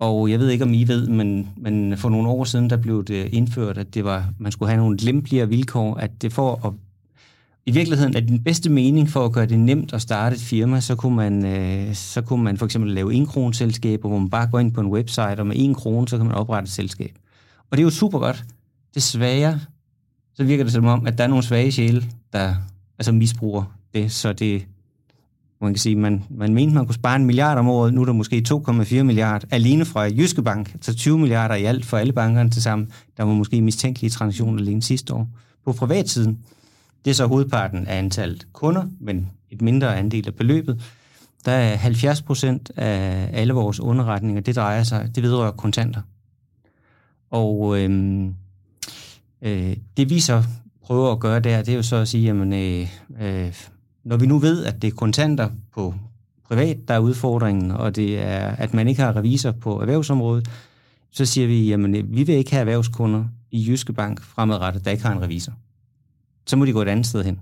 Og 0.00 0.30
jeg 0.30 0.38
ved 0.38 0.48
ikke, 0.48 0.64
om 0.64 0.74
I 0.74 0.84
ved, 0.84 1.06
men, 1.06 1.48
men 1.56 1.96
for 1.96 2.08
nogle 2.08 2.28
år 2.28 2.44
siden, 2.44 2.70
der 2.70 2.76
blev 2.76 3.04
det 3.04 3.28
indført, 3.32 3.78
at 3.78 3.94
det 3.94 4.04
var, 4.04 4.32
man 4.38 4.52
skulle 4.52 4.68
have 4.68 4.80
nogle 4.80 4.96
lempeligere 4.96 5.48
vilkår, 5.48 5.94
at 5.94 6.22
det 6.22 6.32
for 6.32 6.66
at 6.66 6.72
i 7.66 7.70
virkeligheden 7.70 8.16
er 8.16 8.20
den 8.20 8.44
bedste 8.44 8.70
mening 8.70 9.08
for 9.08 9.24
at 9.24 9.32
gøre 9.32 9.46
det 9.46 9.58
nemt 9.58 9.92
at 9.92 10.02
starte 10.02 10.36
et 10.36 10.42
firma, 10.42 10.80
så 10.80 10.94
kunne 10.94 11.16
man, 11.16 11.46
øh, 11.46 11.94
så 11.94 12.22
kunne 12.22 12.44
man 12.44 12.56
for 12.56 12.64
eksempel 12.64 12.92
lave 12.92 13.14
en 13.14 13.52
selskaber, 13.52 14.08
hvor 14.08 14.18
man 14.18 14.30
bare 14.30 14.46
går 14.50 14.58
ind 14.58 14.72
på 14.72 14.80
en 14.80 14.86
website, 14.86 15.38
og 15.38 15.46
med 15.46 15.56
en 15.58 15.74
krone, 15.74 16.08
så 16.08 16.16
kan 16.16 16.26
man 16.26 16.34
oprette 16.34 16.66
et 16.66 16.70
selskab. 16.70 17.12
Og 17.70 17.76
det 17.76 17.78
er 17.78 17.84
jo 17.84 17.90
super 17.90 18.18
godt. 18.18 18.44
Desværre, 18.94 19.60
så 20.34 20.44
virker 20.44 20.64
det 20.64 20.72
som 20.72 20.84
om, 20.84 21.06
at 21.06 21.18
der 21.18 21.24
er 21.24 21.28
nogle 21.28 21.44
svage 21.44 21.72
sjæle, 21.72 22.04
der 22.32 22.54
altså 22.98 23.12
misbruger 23.12 23.64
det, 23.94 24.12
så 24.12 24.32
det, 24.32 24.66
man 25.60 25.72
kan 25.72 25.78
sige, 25.78 25.96
man, 25.96 26.24
man 26.30 26.54
mente, 26.54 26.74
man 26.74 26.86
kunne 26.86 26.94
spare 26.94 27.16
en 27.16 27.26
milliard 27.26 27.58
om 27.58 27.68
året, 27.68 27.94
nu 27.94 28.00
er 28.00 28.04
der 28.04 28.12
måske 28.12 28.44
2,4 28.48 29.02
milliarder 29.02 29.46
alene 29.50 29.84
fra 29.84 30.00
Jyske 30.00 30.42
Bank, 30.42 30.76
så 30.80 30.94
20 30.94 31.18
milliarder 31.18 31.54
i 31.54 31.64
alt 31.64 31.84
for 31.86 31.96
alle 31.96 32.12
bankerne 32.12 32.50
til 32.50 32.62
sammen. 32.62 32.88
Der 33.16 33.24
var 33.24 33.32
måske 33.32 33.62
mistænkelige 33.62 34.10
transaktioner 34.10 34.58
alene 34.58 34.82
sidste 34.82 35.14
år. 35.14 35.28
På 35.64 35.72
privatsiden, 35.72 36.38
det 37.04 37.10
er 37.10 37.14
så 37.14 37.26
hovedparten 37.26 37.86
af 37.86 37.98
antallet 37.98 38.46
kunder, 38.52 38.84
men 39.00 39.30
et 39.50 39.62
mindre 39.62 39.96
andel 39.96 40.26
af 40.26 40.34
beløbet. 40.34 40.82
Der 41.44 41.52
er 41.52 41.76
70 41.76 42.22
procent 42.22 42.70
af 42.76 43.30
alle 43.32 43.52
vores 43.52 43.80
underretninger, 43.80 44.42
det 44.42 44.56
drejer 44.56 44.82
sig, 44.82 45.10
det 45.14 45.22
vedrører 45.22 45.50
kontanter. 45.50 46.00
Og 47.30 47.80
øhm, 47.80 48.34
øh, 49.42 49.76
det 49.96 50.10
vi 50.10 50.20
så 50.20 50.44
prøver 50.82 51.12
at 51.12 51.20
gøre 51.20 51.40
der, 51.40 51.62
det 51.62 51.72
er 51.72 51.76
jo 51.76 51.82
så 51.82 51.96
at 51.96 52.08
sige, 52.08 52.24
jamen, 52.24 52.52
øh, 52.52 52.88
øh, 53.20 53.54
når 54.04 54.16
vi 54.16 54.26
nu 54.26 54.38
ved, 54.38 54.64
at 54.64 54.82
det 54.82 54.88
er 54.88 54.96
kontanter 54.96 55.48
på 55.74 55.94
privat, 56.44 56.78
der 56.88 56.94
er 56.94 56.98
udfordringen, 56.98 57.70
og 57.70 57.96
det 57.96 58.18
er, 58.18 58.46
at 58.46 58.74
man 58.74 58.88
ikke 58.88 59.02
har 59.02 59.16
revisor 59.16 59.50
på 59.50 59.80
erhvervsområdet, 59.80 60.48
så 61.10 61.24
siger 61.24 61.46
vi, 61.46 61.68
jamen 61.68 61.92
vi 61.92 62.22
vil 62.22 62.34
ikke 62.34 62.50
have 62.50 62.60
erhvervskunder 62.60 63.24
i 63.50 63.66
Jyske 63.68 63.92
Bank 63.92 64.22
fremadrettet, 64.22 64.84
der 64.84 64.90
ikke 64.90 65.04
har 65.04 65.12
en 65.12 65.22
revisor. 65.22 65.52
Så 66.46 66.56
må 66.56 66.64
de 66.64 66.72
gå 66.72 66.82
et 66.82 66.88
andet 66.88 67.06
sted 67.06 67.24
hen. 67.24 67.40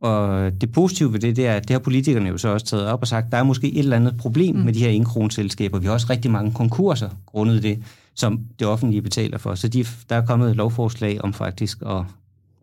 Og 0.00 0.50
det 0.60 0.72
positive 0.72 1.12
ved 1.12 1.20
det, 1.20 1.36
det 1.36 1.46
er, 1.46 1.56
at 1.56 1.68
det 1.68 1.74
har 1.74 1.78
politikerne 1.78 2.28
jo 2.28 2.38
så 2.38 2.48
også 2.48 2.66
taget 2.66 2.86
op 2.86 3.00
og 3.00 3.08
sagt, 3.08 3.32
der 3.32 3.38
er 3.38 3.42
måske 3.42 3.72
et 3.72 3.78
eller 3.78 3.96
andet 3.96 4.16
problem 4.16 4.56
mm. 4.56 4.62
med 4.62 4.72
de 4.72 4.78
her 4.78 4.88
indkronselskaber. 4.88 5.78
Vi 5.78 5.86
har 5.86 5.92
også 5.92 6.06
rigtig 6.10 6.30
mange 6.30 6.52
konkurser 6.52 7.10
grundet 7.26 7.62
det, 7.62 7.82
som 8.14 8.40
det 8.58 8.66
offentlige 8.66 9.02
betaler 9.02 9.38
for. 9.38 9.54
Så 9.54 9.68
de, 9.68 9.84
der 10.08 10.16
er 10.16 10.26
kommet 10.26 10.50
et 10.50 10.56
lovforslag 10.56 11.24
om 11.24 11.32
faktisk 11.32 11.82
at 11.86 12.04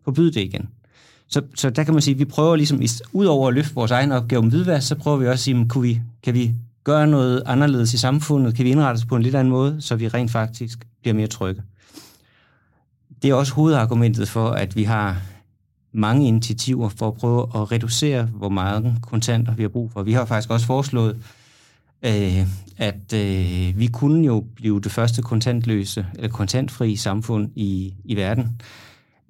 forbyde 0.04 0.32
det 0.32 0.40
igen. 0.40 0.68
Så, 1.30 1.42
så 1.54 1.70
der 1.70 1.84
kan 1.84 1.94
man 1.94 2.02
sige, 2.02 2.14
at 2.14 2.18
vi 2.18 2.24
prøver 2.24 2.56
ligesom, 2.56 2.80
udover 3.12 3.48
at 3.48 3.54
løfte 3.54 3.74
vores 3.74 3.90
egen 3.90 4.12
opgave 4.12 4.38
om 4.38 4.48
hvidvask, 4.48 4.88
så 4.88 4.94
prøver 4.94 5.16
vi 5.16 5.26
også 5.26 5.32
at 5.32 5.38
sige, 5.38 5.68
kunne 5.68 5.82
vi, 5.82 6.00
kan 6.22 6.34
vi 6.34 6.54
gøre 6.84 7.06
noget 7.06 7.42
anderledes 7.46 7.94
i 7.94 7.98
samfundet? 7.98 8.54
Kan 8.54 8.64
vi 8.64 8.70
indrette 8.70 8.98
os 8.98 9.04
på 9.04 9.16
en 9.16 9.22
lidt 9.22 9.34
anden 9.34 9.50
måde, 9.50 9.76
så 9.80 9.96
vi 9.96 10.08
rent 10.08 10.30
faktisk 10.30 10.86
bliver 11.02 11.14
mere 11.14 11.26
trygge? 11.26 11.62
Det 13.22 13.30
er 13.30 13.34
også 13.34 13.54
hovedargumentet 13.54 14.28
for, 14.28 14.50
at 14.50 14.76
vi 14.76 14.84
har 14.84 15.22
mange 15.92 16.28
initiativer 16.28 16.88
for 16.88 17.08
at 17.08 17.14
prøve 17.14 17.42
at 17.54 17.72
reducere, 17.72 18.22
hvor 18.22 18.48
mange 18.48 18.96
kontanter 19.02 19.54
vi 19.54 19.62
har 19.62 19.68
brug 19.68 19.92
for. 19.92 20.02
Vi 20.02 20.12
har 20.12 20.24
faktisk 20.24 20.50
også 20.50 20.66
foreslået, 20.66 21.16
øh, 22.02 22.46
at 22.76 23.12
øh, 23.14 23.78
vi 23.78 23.86
kunne 23.92 24.26
jo 24.26 24.44
blive 24.56 24.80
det 24.80 24.92
første 24.92 25.22
kontantløse 25.22 26.06
eller 26.14 26.28
kontantfri 26.28 26.96
samfund 26.96 27.50
i, 27.54 27.94
i 28.04 28.16
verden 28.16 28.60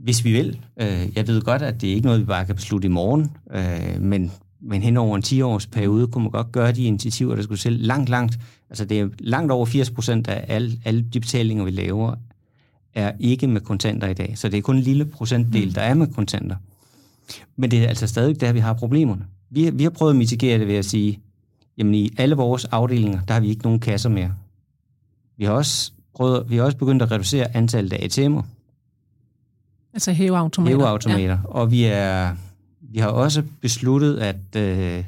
hvis 0.02 0.24
vi 0.24 0.32
vil. 0.32 0.58
Øh, 0.80 1.08
jeg 1.16 1.26
ved 1.26 1.42
godt, 1.42 1.62
at 1.62 1.80
det 1.80 1.90
er 1.90 1.94
ikke 1.94 2.06
noget, 2.06 2.20
vi 2.20 2.26
bare 2.26 2.46
kan 2.46 2.54
beslutte 2.54 2.86
i 2.86 2.90
morgen, 2.90 3.30
øh, 3.54 4.02
men, 4.02 4.32
men 4.60 4.82
hen 4.82 4.96
over 4.96 5.16
en 5.16 5.22
10-års 5.26 5.66
periode 5.66 6.06
kunne 6.06 6.22
man 6.22 6.30
godt 6.30 6.52
gøre 6.52 6.72
de 6.72 6.84
initiativer, 6.84 7.34
der 7.34 7.42
skulle 7.42 7.60
selv 7.60 7.86
langt, 7.86 8.08
langt, 8.08 8.38
altså 8.70 8.84
det 8.84 9.00
er 9.00 9.08
langt 9.18 9.52
over 9.52 9.66
80 9.66 9.90
procent 9.90 10.28
af 10.28 10.44
alle, 10.48 10.78
alle 10.84 11.02
de 11.12 11.20
betalinger, 11.20 11.64
vi 11.64 11.70
laver, 11.70 12.14
er 12.94 13.12
ikke 13.20 13.46
med 13.46 13.60
kontanter 13.60 14.08
i 14.08 14.14
dag. 14.14 14.38
Så 14.38 14.48
det 14.48 14.58
er 14.58 14.62
kun 14.62 14.76
en 14.76 14.82
lille 14.82 15.04
procentdel, 15.04 15.66
mm. 15.66 15.74
der 15.74 15.80
er 15.80 15.94
med 15.94 16.06
kontanter. 16.06 16.56
Men 17.56 17.70
det 17.70 17.84
er 17.84 17.88
altså 17.88 18.06
stadig 18.06 18.40
der, 18.40 18.52
vi 18.52 18.58
har 18.58 18.72
problemerne. 18.72 19.24
Vi, 19.50 19.70
vi 19.70 19.82
har 19.82 19.90
prøvet 19.90 20.12
at 20.12 20.16
mitigere 20.16 20.58
det 20.58 20.66
ved 20.68 20.74
at 20.74 20.84
sige, 20.84 21.20
jamen 21.78 21.94
i 21.94 22.10
alle 22.18 22.34
vores 22.34 22.64
afdelinger, 22.64 23.20
der 23.28 23.34
har 23.34 23.40
vi 23.40 23.48
ikke 23.48 23.62
nogen 23.62 23.80
kasser 23.80 24.08
mere. 24.08 24.34
Vi 25.36 25.44
har 25.44 25.52
også, 25.52 25.92
prøvet, 26.14 26.50
vi 26.50 26.56
har 26.56 26.64
også 26.64 26.76
begyndt 26.76 27.02
at 27.02 27.10
reducere 27.10 27.56
antallet 27.56 27.92
af 27.92 28.06
ATM'er. 28.06 28.42
Altså 29.94 30.12
hæveautomater. 30.12 30.76
Hæveautomater. 30.76 31.22
Ja. 31.24 31.38
Og 31.44 31.70
vi, 31.70 31.84
er, 31.84 32.34
vi 32.80 32.98
har 32.98 33.08
også 33.08 33.42
besluttet, 33.60 34.16
at, 34.18 34.56
øh, 34.56 35.04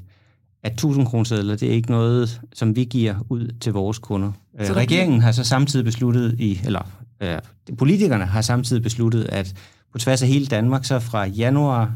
at 0.62 0.72
1000 0.72 1.06
kroner 1.06 1.56
det 1.56 1.62
er 1.62 1.72
ikke 1.72 1.90
noget, 1.90 2.40
som 2.54 2.76
vi 2.76 2.84
giver 2.84 3.14
ud 3.28 3.48
til 3.60 3.72
vores 3.72 3.98
kunder. 3.98 4.32
Øh, 4.60 4.66
så 4.66 4.72
Regeringen 4.72 5.20
har 5.20 5.32
så 5.32 5.44
samtidig 5.44 5.84
besluttet, 5.84 6.34
i, 6.38 6.60
eller 6.64 6.82
øh, 7.20 7.38
politikerne 7.78 8.24
har 8.24 8.40
samtidig 8.40 8.82
besluttet, 8.82 9.24
at 9.24 9.54
på 9.92 9.98
tværs 9.98 10.22
af 10.22 10.28
hele 10.28 10.46
Danmark, 10.46 10.84
så 10.84 11.00
fra 11.00 11.26
januar 11.26 11.92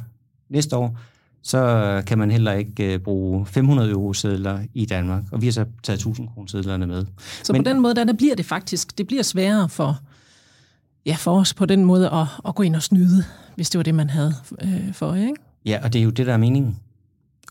næste 0.48 0.76
år, 0.76 0.98
så 1.42 2.02
kan 2.06 2.18
man 2.18 2.30
heller 2.30 2.52
ikke 2.52 2.94
uh, 2.94 3.00
bruge 3.00 3.46
500 3.46 3.90
euro 3.90 4.12
sedler 4.12 4.60
i 4.74 4.86
Danmark. 4.86 5.22
Og 5.32 5.40
vi 5.40 5.46
har 5.46 5.52
så 5.52 5.64
taget 5.82 5.96
1000 5.96 6.28
kroner 6.28 6.48
sedlerne 6.48 6.86
med. 6.86 7.04
Så 7.42 7.52
Men, 7.52 7.64
på 7.64 7.70
den 7.70 7.80
måde, 7.80 7.94
der, 7.94 8.04
der 8.04 8.12
bliver 8.12 8.34
det 8.34 8.44
faktisk, 8.44 8.98
det 8.98 9.06
bliver 9.06 9.22
sværere 9.22 9.68
for 9.68 10.00
ja, 11.06 11.14
for 11.18 11.40
os 11.40 11.54
på 11.54 11.66
den 11.66 11.84
måde 11.84 12.10
at, 12.10 12.26
at 12.48 12.54
gå 12.54 12.62
ind 12.62 12.76
og 12.76 12.82
snyde, 12.82 13.24
hvis 13.54 13.70
det 13.70 13.78
var 13.78 13.82
det, 13.82 13.94
man 13.94 14.10
havde 14.10 14.34
øh, 14.62 14.94
for, 14.94 15.14
ikke? 15.14 15.34
Ja, 15.66 15.80
og 15.82 15.92
det 15.92 15.98
er 15.98 16.02
jo 16.02 16.10
det, 16.10 16.26
der 16.26 16.32
er 16.32 16.36
meningen. 16.36 16.76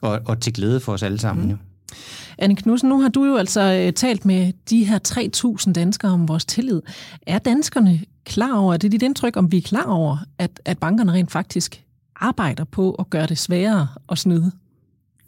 Og, 0.01 0.21
og 0.25 0.41
til 0.41 0.53
glæde 0.53 0.79
for 0.79 0.93
os 0.93 1.03
alle 1.03 1.19
sammen, 1.19 1.45
mm. 1.45 1.51
jo. 1.51 1.57
Anne 2.37 2.55
Knudsen, 2.55 2.89
nu 2.89 3.01
har 3.01 3.09
du 3.09 3.25
jo 3.25 3.35
altså 3.35 3.61
øh, 3.61 3.93
talt 3.93 4.25
med 4.25 4.53
de 4.69 4.83
her 4.83 4.99
3.000 5.67 5.71
danskere 5.71 6.11
om 6.11 6.27
vores 6.27 6.45
tillid. 6.45 6.81
Er 7.27 7.39
danskerne 7.39 7.99
klar 8.25 8.57
over, 8.57 8.73
er 8.73 8.77
det 8.77 8.91
dit 8.91 9.03
indtryk, 9.03 9.37
om 9.37 9.51
vi 9.51 9.57
er 9.57 9.61
klar 9.61 9.83
over, 9.83 10.17
at, 10.37 10.61
at 10.65 10.77
bankerne 10.77 11.11
rent 11.11 11.31
faktisk 11.31 11.83
arbejder 12.15 12.63
på 12.63 12.91
at 12.91 13.09
gøre 13.09 13.27
det 13.27 13.37
sværere 13.37 13.87
at 14.09 14.17
snyde? 14.17 14.51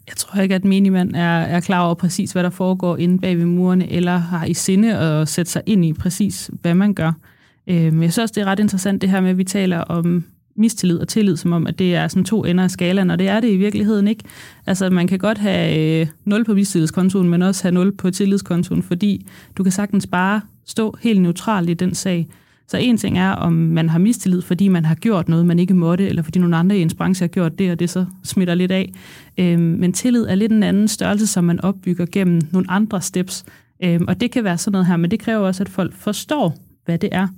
Jeg 0.08 0.16
tror 0.16 0.40
ikke, 0.40 0.54
at 0.54 0.64
minimand 0.64 1.16
er, 1.16 1.40
er 1.40 1.60
klar 1.60 1.84
over 1.84 1.94
præcis, 1.94 2.32
hvad 2.32 2.42
der 2.42 2.50
foregår 2.50 2.96
inde 2.96 3.18
bag 3.18 3.38
ved 3.38 3.44
murene, 3.44 3.90
eller 3.90 4.16
har 4.16 4.44
i 4.44 4.54
sinde 4.54 4.98
at 4.98 5.28
sætte 5.28 5.52
sig 5.52 5.62
ind 5.66 5.84
i 5.84 5.92
præcis, 5.92 6.50
hvad 6.62 6.74
man 6.74 6.94
gør. 6.94 7.12
Øh, 7.68 7.92
men 7.92 8.02
jeg 8.02 8.12
synes 8.12 8.18
også, 8.18 8.32
det 8.34 8.40
er 8.40 8.46
ret 8.46 8.58
interessant 8.58 9.02
det 9.02 9.10
her 9.10 9.20
med, 9.20 9.30
at 9.30 9.38
vi 9.38 9.44
taler 9.44 9.78
om 9.78 10.24
mistillid 10.56 10.98
og 10.98 11.08
tillid, 11.08 11.36
som 11.36 11.52
om, 11.52 11.66
at 11.66 11.78
det 11.78 11.94
er 11.94 12.08
sådan 12.08 12.24
to 12.24 12.44
ender 12.44 12.64
af 12.64 12.70
skalaen, 12.70 13.10
og 13.10 13.18
det 13.18 13.28
er 13.28 13.40
det 13.40 13.48
i 13.48 13.56
virkeligheden 13.56 14.08
ikke. 14.08 14.24
Altså, 14.66 14.90
man 14.90 15.06
kan 15.06 15.18
godt 15.18 15.38
have 15.38 16.00
øh, 16.00 16.06
0 16.24 16.44
på 16.44 16.54
mistillidskontoen, 16.54 17.28
men 17.28 17.42
også 17.42 17.62
have 17.62 17.74
0 17.74 17.96
på 17.96 18.10
tillidskontoen, 18.10 18.82
fordi 18.82 19.26
du 19.56 19.62
kan 19.62 19.72
sagtens 19.72 20.06
bare 20.06 20.40
stå 20.66 20.96
helt 21.00 21.22
neutralt 21.22 21.70
i 21.70 21.74
den 21.74 21.94
sag. 21.94 22.28
Så 22.68 22.76
en 22.76 22.96
ting 22.96 23.18
er, 23.18 23.30
om 23.30 23.52
man 23.52 23.88
har 23.88 23.98
mistillid, 23.98 24.42
fordi 24.42 24.68
man 24.68 24.84
har 24.84 24.94
gjort 24.94 25.28
noget, 25.28 25.46
man 25.46 25.58
ikke 25.58 25.74
måtte, 25.74 26.08
eller 26.08 26.22
fordi 26.22 26.38
nogle 26.38 26.56
andre 26.56 26.78
i 26.78 26.82
ens 26.82 26.94
branche 26.94 27.22
har 27.22 27.28
gjort 27.28 27.58
det, 27.58 27.70
og 27.70 27.78
det 27.78 27.90
så 27.90 28.04
smitter 28.24 28.54
lidt 28.54 28.70
af. 28.70 28.92
Øhm, 29.38 29.62
men 29.62 29.92
tillid 29.92 30.24
er 30.24 30.34
lidt 30.34 30.52
en 30.52 30.62
anden 30.62 30.88
størrelse, 30.88 31.26
som 31.26 31.44
man 31.44 31.60
opbygger 31.60 32.06
gennem 32.12 32.40
nogle 32.52 32.70
andre 32.70 33.02
steps. 33.02 33.44
Øhm, 33.84 34.04
og 34.08 34.20
det 34.20 34.30
kan 34.30 34.44
være 34.44 34.58
sådan 34.58 34.72
noget 34.72 34.86
her, 34.86 34.96
men 34.96 35.10
det 35.10 35.20
kræver 35.20 35.46
også, 35.46 35.62
at 35.62 35.68
folk 35.68 35.94
forstår, 35.94 36.56
hvad 36.84 36.98
det 36.98 37.08
er. 37.12 37.28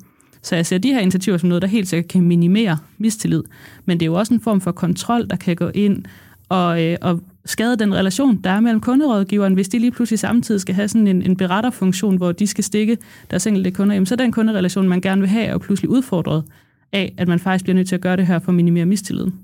Så 0.42 0.56
jeg 0.56 0.66
ser 0.66 0.78
de 0.78 0.92
her 0.92 1.00
initiativer 1.00 1.36
som 1.36 1.48
noget, 1.48 1.62
der 1.62 1.68
helt 1.68 1.88
sikkert 1.88 2.08
kan 2.08 2.22
minimere 2.22 2.78
mistillid. 2.98 3.42
Men 3.84 4.00
det 4.00 4.06
er 4.06 4.10
jo 4.10 4.14
også 4.14 4.34
en 4.34 4.40
form 4.40 4.60
for 4.60 4.72
kontrol, 4.72 5.28
der 5.28 5.36
kan 5.36 5.56
gå 5.56 5.70
ind 5.74 6.04
og, 6.48 6.84
øh, 6.84 6.96
og 7.00 7.20
skade 7.44 7.76
den 7.76 7.94
relation, 7.94 8.36
der 8.36 8.50
er 8.50 8.60
mellem 8.60 8.80
kunderådgiveren, 8.80 9.54
hvis 9.54 9.68
de 9.68 9.78
lige 9.78 9.90
pludselig 9.90 10.18
samtidig 10.18 10.60
skal 10.60 10.74
have 10.74 10.88
sådan 10.88 11.06
en, 11.06 11.22
en 11.22 11.36
beretterfunktion, 11.36 12.16
hvor 12.16 12.32
de 12.32 12.46
skal 12.46 12.64
stikke 12.64 12.98
deres 13.30 13.46
enkelte 13.46 13.70
kunder, 13.70 13.94
jamen, 13.94 14.06
så 14.06 14.14
er 14.14 14.16
den 14.16 14.32
kunderelation, 14.32 14.88
man 14.88 15.00
gerne 15.00 15.20
vil 15.20 15.30
have, 15.30 15.44
er 15.44 15.52
jo 15.52 15.58
pludselig 15.58 15.90
udfordret 15.90 16.44
af, 16.92 17.14
at 17.16 17.28
man 17.28 17.38
faktisk 17.38 17.64
bliver 17.64 17.74
nødt 17.74 17.88
til 17.88 17.94
at 17.94 18.00
gøre 18.00 18.16
det 18.16 18.26
her 18.26 18.38
for 18.38 18.48
at 18.48 18.54
minimere 18.54 18.86
mistilliden. 18.86 19.34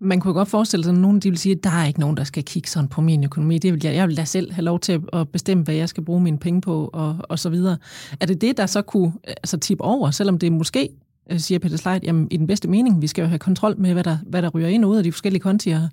Man 0.00 0.20
kunne 0.20 0.34
godt 0.34 0.48
forestille 0.48 0.84
sig, 0.84 0.92
at 0.92 0.98
nogen 0.98 1.20
de 1.20 1.30
vil 1.30 1.38
sige, 1.38 1.54
at 1.54 1.64
der 1.64 1.70
er 1.70 1.86
ikke 1.86 2.00
nogen, 2.00 2.16
der 2.16 2.24
skal 2.24 2.44
kigge 2.44 2.68
sådan 2.68 2.88
på 2.88 3.00
min 3.00 3.24
økonomi. 3.24 3.58
Det 3.58 3.72
vil 3.72 3.80
jeg, 3.84 3.94
jeg 3.94 4.08
vil 4.08 4.16
da 4.16 4.24
selv 4.24 4.52
have 4.52 4.64
lov 4.64 4.80
til 4.80 5.00
at 5.12 5.28
bestemme, 5.28 5.64
hvad 5.64 5.74
jeg 5.74 5.88
skal 5.88 6.04
bruge 6.04 6.20
mine 6.20 6.38
penge 6.38 6.60
på, 6.60 6.90
og, 6.92 7.16
og 7.20 7.38
så 7.38 7.50
videre. 7.50 7.76
Er 8.20 8.26
det 8.26 8.40
det, 8.40 8.56
der 8.56 8.66
så 8.66 8.82
kunne 8.82 9.12
altså, 9.26 9.56
tippe 9.56 9.84
over, 9.84 10.10
selvom 10.10 10.38
det 10.38 10.52
måske 10.52 10.88
Øh, 11.30 11.38
siger 11.38 11.58
Peter 11.58 11.76
Sleit, 11.76 12.04
jamen 12.04 12.28
i 12.30 12.36
den 12.36 12.46
bedste 12.46 12.68
mening, 12.68 13.02
vi 13.02 13.06
skal 13.06 13.22
jo 13.22 13.28
have 13.28 13.38
kontrol 13.38 13.74
med, 13.78 13.92
hvad 13.92 14.04
der, 14.04 14.16
hvad 14.26 14.42
der 14.42 14.48
ryger 14.48 14.68
ind 14.68 14.84
og 14.84 14.90
ud 14.90 14.96
af 14.96 15.04
de 15.04 15.12
forskellige 15.12 15.40
kontier 15.40 15.88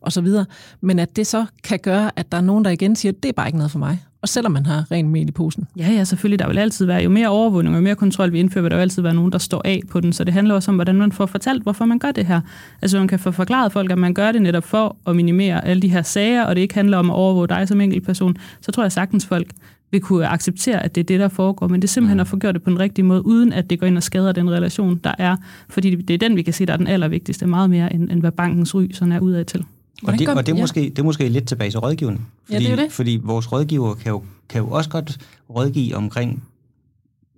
og 0.00 0.12
så 0.12 0.20
videre. 0.20 0.44
Men 0.80 0.98
at 0.98 1.16
det 1.16 1.26
så 1.26 1.46
kan 1.64 1.78
gøre, 1.78 2.10
at 2.16 2.32
der 2.32 2.38
er 2.38 2.42
nogen, 2.42 2.64
der 2.64 2.70
igen 2.70 2.96
siger, 2.96 3.12
det 3.12 3.28
er 3.28 3.32
bare 3.32 3.48
ikke 3.48 3.58
noget 3.58 3.70
for 3.70 3.78
mig. 3.78 4.04
Og 4.22 4.28
selvom 4.28 4.52
man 4.52 4.66
har 4.66 4.90
rent 4.90 5.08
mel 5.08 5.28
i 5.28 5.32
posen. 5.32 5.68
Ja, 5.76 5.90
ja, 5.90 6.04
selvfølgelig. 6.04 6.38
Der 6.38 6.48
vil 6.48 6.58
altid 6.58 6.86
være, 6.86 7.02
jo 7.02 7.10
mere 7.10 7.28
overvågning 7.28 7.74
og 7.74 7.80
jo 7.80 7.84
mere 7.84 7.94
kontrol 7.94 8.32
vi 8.32 8.40
indfører, 8.40 8.62
vil 8.62 8.70
der 8.70 8.76
jo 8.76 8.80
altid 8.80 9.02
være 9.02 9.14
nogen, 9.14 9.32
der 9.32 9.38
står 9.38 9.62
af 9.64 9.80
på 9.90 10.00
den. 10.00 10.12
Så 10.12 10.24
det 10.24 10.34
handler 10.34 10.54
også 10.54 10.70
om, 10.70 10.74
hvordan 10.74 10.96
man 10.96 11.12
får 11.12 11.26
fortalt, 11.26 11.62
hvorfor 11.62 11.84
man 11.84 11.98
gør 11.98 12.10
det 12.10 12.26
her. 12.26 12.40
Altså 12.82 12.98
man 12.98 13.08
kan 13.08 13.18
få 13.18 13.30
forklaret 13.30 13.72
folk, 13.72 13.92
at 13.92 13.98
man 13.98 14.14
gør 14.14 14.32
det 14.32 14.42
netop 14.42 14.64
for 14.64 14.96
at 15.06 15.16
minimere 15.16 15.64
alle 15.64 15.82
de 15.82 15.88
her 15.88 16.02
sager, 16.02 16.44
og 16.44 16.56
det 16.56 16.62
ikke 16.62 16.74
handler 16.74 16.98
om 16.98 17.10
at 17.10 17.14
overvåge 17.14 17.48
dig 17.48 17.68
som 17.68 17.80
enkelt 17.80 18.06
person. 18.06 18.36
Så 18.60 18.72
tror 18.72 18.82
jeg 18.82 18.92
sagtens 18.92 19.26
folk 19.26 19.50
vil 19.94 20.00
kunne 20.00 20.28
acceptere, 20.28 20.82
at 20.82 20.94
det 20.94 21.00
er 21.00 21.04
det, 21.04 21.20
der 21.20 21.28
foregår, 21.28 21.68
men 21.68 21.82
det 21.82 21.88
er 21.88 21.92
simpelthen 21.92 22.16
mm. 22.16 22.20
at 22.20 22.28
få 22.28 22.36
gjort 22.36 22.54
det 22.54 22.62
på 22.62 22.70
den 22.70 22.78
rigtige 22.78 23.04
måde, 23.04 23.26
uden 23.26 23.52
at 23.52 23.70
det 23.70 23.80
går 23.80 23.86
ind 23.86 23.96
og 23.96 24.02
skader 24.02 24.32
den 24.32 24.50
relation, 24.50 25.00
der 25.04 25.14
er. 25.18 25.36
Fordi 25.68 25.94
det 25.94 26.14
er 26.14 26.18
den, 26.18 26.36
vi 26.36 26.42
kan 26.42 26.54
se, 26.54 26.66
der 26.66 26.72
er 26.72 26.76
den 26.76 26.86
allervigtigste, 26.86 27.46
meget 27.46 27.70
mere 27.70 27.94
end, 27.94 28.10
end 28.10 28.20
hvad 28.20 28.32
bankens 28.32 28.74
ry 28.74 28.90
sådan 28.92 29.12
er 29.12 29.20
udad 29.20 29.44
til. 29.44 29.64
Og 30.02 30.18
det, 30.18 30.28
og 30.28 30.46
det, 30.46 30.52
er 30.52 30.60
måske, 30.60 30.80
det 30.80 30.98
er 30.98 31.02
måske 31.02 31.28
lidt 31.28 31.48
tilbage 31.48 31.70
til 31.70 31.80
rådgivning. 31.80 32.28
Fordi, 32.44 32.62
ja, 32.62 32.70
det 32.70 32.78
er 32.78 32.82
det. 32.82 32.92
fordi 32.92 33.20
vores 33.22 33.52
rådgiver 33.52 33.94
kan 33.94 34.12
jo, 34.12 34.22
kan 34.48 34.60
jo 34.60 34.68
også 34.68 34.90
godt 34.90 35.18
rådgive 35.50 35.96
omkring 35.96 36.44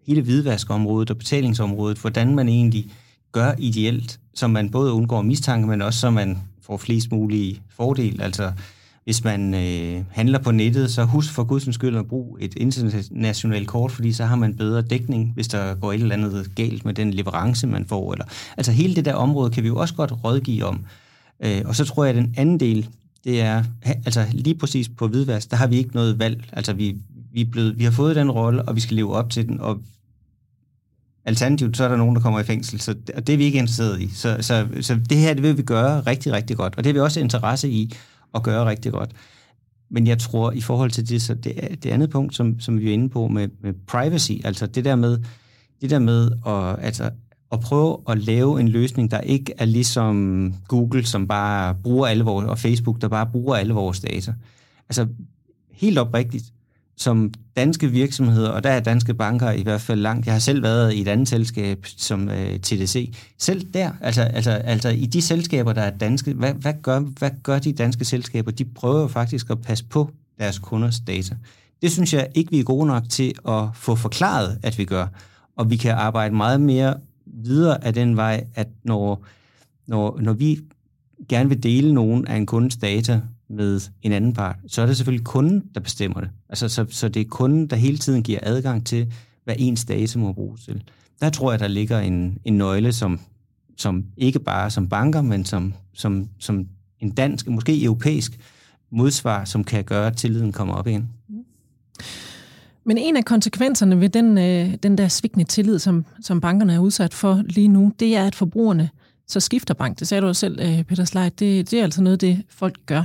hele 0.07 0.23
hvidvaskområdet 0.23 1.11
og 1.11 1.19
betalingsområdet, 1.19 1.99
hvordan 1.99 2.35
man 2.35 2.49
egentlig 2.49 2.87
gør 3.33 3.53
ideelt, 3.59 4.21
så 4.35 4.47
man 4.47 4.71
både 4.71 4.93
undgår 4.93 5.23
mistanke, 5.23 5.69
men 5.69 5.83
også 5.83 6.01
så 6.01 6.11
man 6.11 6.39
får 6.63 6.77
flest 6.77 7.13
mulige 7.13 7.61
fordele. 7.69 8.25
Altså, 8.25 8.53
hvis 9.07 9.25
man 9.25 9.55
øh, 9.55 10.05
handler 10.11 10.39
på 10.39 10.51
nettet, 10.51 10.91
så 10.91 11.05
husk 11.05 11.33
for 11.33 11.45
guds 11.45 11.75
skyld 11.75 11.97
at 11.97 12.07
bruge 12.07 12.41
et 12.41 12.55
internationalt 12.57 13.69
kort, 13.69 13.93
fordi 13.93 14.13
så 14.13 14.25
har 14.25 14.37
man 14.37 14.55
bedre 14.55 14.83
dækning, 14.83 15.33
hvis 15.35 15.49
der 15.49 15.75
går 15.75 15.93
et 15.93 16.01
eller 16.01 16.15
andet 16.15 16.51
galt 16.55 16.85
med 16.85 16.95
den 16.95 17.15
leverance, 17.15 17.67
man 17.67 17.85
får. 17.85 18.13
Eller, 18.13 18.25
altså 18.57 18.73
hele 18.73 18.95
det 18.95 19.05
der 19.05 19.15
område 19.15 19.51
kan 19.51 19.63
vi 19.63 19.69
jo 19.69 19.77
også 19.77 19.95
godt 19.95 20.13
rådgive 20.25 20.65
om. 20.65 20.85
Øh, 21.41 21.63
og 21.65 21.77
så 21.77 21.85
tror 21.85 22.05
jeg, 22.05 22.17
at 22.17 22.23
den 22.23 22.35
anden 22.37 22.61
del, 22.61 22.89
det 23.25 23.41
er, 23.41 23.65
altså 23.83 24.27
lige 24.33 24.55
præcis 24.55 24.89
på 24.89 25.09
hvidvask, 25.09 25.51
der 25.51 25.57
har 25.57 25.67
vi 25.67 25.77
ikke 25.77 25.95
noget 25.95 26.19
valg. 26.19 26.45
Altså 26.53 26.73
vi, 26.73 26.97
vi, 27.33 27.41
er 27.41 27.51
blevet, 27.51 27.79
vi 27.79 27.85
har 27.85 27.91
fået 27.91 28.17
den 28.17 28.31
rolle, 28.31 28.63
og 28.63 28.77
vi 28.77 28.81
skal 28.81 28.97
leve 28.97 29.15
op 29.15 29.31
til 29.31 29.49
den, 29.49 29.61
og 29.61 29.81
Alternativt, 31.27 31.77
så 31.77 31.85
er 31.85 31.89
der 31.89 31.97
nogen, 31.97 32.17
der 32.17 32.23
kommer 32.23 32.41
i 32.41 32.45
fængsel, 32.45 32.81
så, 32.81 32.95
og 33.15 33.27
det 33.27 33.33
er 33.33 33.37
vi 33.37 33.45
ikke 33.45 33.59
interesseret 33.59 34.01
i. 34.01 34.11
Så, 34.15 34.37
så, 34.41 34.67
så 34.81 35.01
det 35.11 35.19
her, 35.19 35.35
det 35.35 35.43
vil 35.43 35.57
vi 35.57 35.63
gøre 35.63 36.01
rigtig, 36.01 36.33
rigtig 36.33 36.57
godt, 36.57 36.75
og 36.77 36.85
det 36.85 36.87
har 36.87 36.93
vi 36.93 37.01
også 37.01 37.21
interesse 37.21 37.71
i 37.71 37.95
at 38.35 38.43
gøre 38.43 38.67
rigtig 38.67 38.93
godt. 38.93 39.11
Men 39.91 40.07
jeg 40.07 40.19
tror, 40.19 40.53
i 40.53 40.61
forhold 40.61 40.91
til 40.91 41.09
det, 41.09 41.23
så 41.23 41.35
det, 41.35 41.79
det 41.83 41.91
andet 41.91 42.11
punkt, 42.11 42.35
som, 42.35 42.61
som 42.61 42.81
vi 42.81 42.89
er 42.89 42.93
inde 42.93 43.09
på 43.09 43.29
med, 43.29 43.49
med 43.63 43.73
privacy, 43.87 44.33
altså 44.45 44.67
det 44.67 44.85
der 44.85 44.97
med, 44.97 45.19
det 45.81 45.91
der 45.91 45.99
med 45.99 46.31
at, 46.47 46.85
altså, 46.87 47.11
at 47.53 47.61
prøve 47.61 47.99
at 48.09 48.19
lave 48.19 48.61
en 48.61 48.69
løsning, 48.69 49.11
der 49.11 49.21
ikke 49.21 49.53
er 49.59 49.65
ligesom 49.65 50.55
Google, 50.69 51.07
som 51.07 51.29
bare 51.29 51.75
bruger 51.75 52.07
alle 52.07 52.25
vores, 52.25 52.47
og 52.47 52.59
Facebook, 52.59 53.01
der 53.01 53.09
bare 53.09 53.27
bruger 53.27 53.57
alle 53.57 53.75
vores 53.75 54.01
data. 54.01 54.35
Altså, 54.89 55.07
helt 55.73 55.99
oprigtigt, 55.99 56.45
som 56.97 57.33
danske 57.57 57.91
virksomheder, 57.91 58.49
og 58.49 58.65
der 58.65 58.71
er 58.71 58.81
danske 58.81 59.15
banker 59.15 59.51
i 59.51 59.63
hvert 59.63 59.81
fald 59.81 60.01
langt. 60.01 60.27
Jeg 60.27 60.35
har 60.35 60.39
selv 60.39 60.63
været 60.63 60.93
i 60.95 61.01
et 61.01 61.09
andet 61.09 61.29
selskab 61.29 61.87
som 61.97 62.29
øh, 62.29 62.59
TDC. 62.59 63.15
Selv 63.39 63.67
der, 63.75 63.91
altså, 64.01 64.23
altså, 64.23 64.51
altså 64.51 64.89
i 64.89 65.07
de 65.07 65.23
selskaber, 65.23 65.73
der 65.73 65.83
er 65.83 65.91
danske, 65.91 66.33
hvad, 66.33 66.53
hvad, 66.53 66.75
gør, 66.83 67.01
hvad 67.01 67.31
gør 67.43 67.59
de 67.59 67.73
danske 67.73 68.05
selskaber? 68.05 68.51
De 68.51 68.65
prøver 68.65 69.09
faktisk 69.09 69.51
at 69.51 69.63
passe 69.63 69.85
på 69.85 70.11
deres 70.39 70.59
kunders 70.59 71.01
data. 71.01 71.37
Det 71.83 71.93
synes 71.93 72.15
jeg 72.15 72.29
ikke, 72.35 72.51
vi 72.51 72.59
er 72.59 72.65
gode 72.65 72.87
nok 72.87 73.03
til 73.09 73.35
at 73.49 73.65
få 73.75 73.95
forklaret, 73.95 74.59
at 74.63 74.79
vi 74.79 74.85
gør. 74.85 75.07
Og 75.57 75.71
vi 75.71 75.77
kan 75.77 75.93
arbejde 75.93 76.35
meget 76.35 76.61
mere 76.61 76.95
videre 77.27 77.85
af 77.85 77.95
den 77.95 78.17
vej, 78.17 78.45
at 78.55 78.69
når, 78.85 79.25
når, 79.87 80.19
når 80.21 80.33
vi 80.33 80.61
gerne 81.29 81.49
vil 81.49 81.63
dele 81.63 81.95
nogen 81.95 82.27
af 82.27 82.37
en 82.37 82.47
kundes 82.47 82.77
data, 82.77 83.21
med 83.49 83.81
en 84.03 84.13
anden 84.13 84.33
part, 84.33 84.57
så 84.67 84.83
er 84.83 84.87
det 84.87 84.97
selvfølgelig 84.97 85.27
kunden, 85.27 85.65
der 85.75 85.81
bestemmer 85.81 86.21
det. 86.21 86.31
Altså, 86.49 86.69
så, 86.69 86.87
så 86.91 87.09
det 87.09 87.21
er 87.21 87.25
kunden, 87.25 87.67
der 87.67 87.77
hele 87.77 87.99
tiden 87.99 88.23
giver 88.23 88.39
adgang 88.43 88.87
til, 88.87 89.13
hvad 89.45 89.55
ens 89.59 89.85
data 89.85 90.19
må 90.19 90.33
bruges 90.33 90.65
til. 90.65 90.83
Der 91.21 91.31
tror 91.31 91.53
jeg, 91.53 91.61
der 91.61 91.69
ligger 91.69 91.99
en, 91.99 92.39
en 92.45 92.59
nøgle, 92.59 92.93
som, 92.93 93.21
som 93.77 94.05
ikke 94.17 94.39
bare 94.39 94.71
som 94.71 94.89
banker, 94.89 95.23
men 95.23 95.45
som, 95.45 95.75
som, 95.95 96.29
som 96.39 96.67
en 97.01 97.11
dansk, 97.11 97.49
måske 97.49 97.85
europæisk 97.85 98.39
modsvar, 98.91 99.45
som 99.45 99.65
kan 99.65 99.85
gøre, 99.85 100.07
at 100.07 100.17
tilliden 100.17 100.53
kommer 100.53 100.75
op 100.75 100.87
igen. 100.87 101.09
Men 102.85 102.99
en 102.99 103.17
af 103.17 103.25
konsekvenserne 103.25 104.01
ved 104.01 104.09
den, 104.09 104.39
øh, 104.39 104.75
den 104.83 104.99
der 104.99 105.09
svigtende 105.09 105.45
tillid, 105.45 105.79
som, 105.79 106.05
som 106.21 106.41
bankerne 106.41 106.75
er 106.75 106.79
udsat 106.79 107.15
for 107.15 107.43
lige 107.45 107.69
nu, 107.69 107.93
det 108.01 108.17
er, 108.17 108.27
at 108.27 108.35
forbrugerne 108.35 108.91
så 109.29 109.41
skifter 109.41 109.75
bank. 109.75 109.99
Det 109.99 110.09
sagde 110.09 110.23
du 110.23 110.27
også 110.27 110.41
selv, 110.41 110.61
øh, 110.61 110.85
Peter 110.85 111.05
Sleit. 111.05 111.41
Det, 111.41 111.71
det 111.71 111.79
er 111.79 111.83
altså 111.83 112.03
noget, 112.03 112.21
det 112.21 112.43
folk 112.49 112.77
gør. 112.87 113.03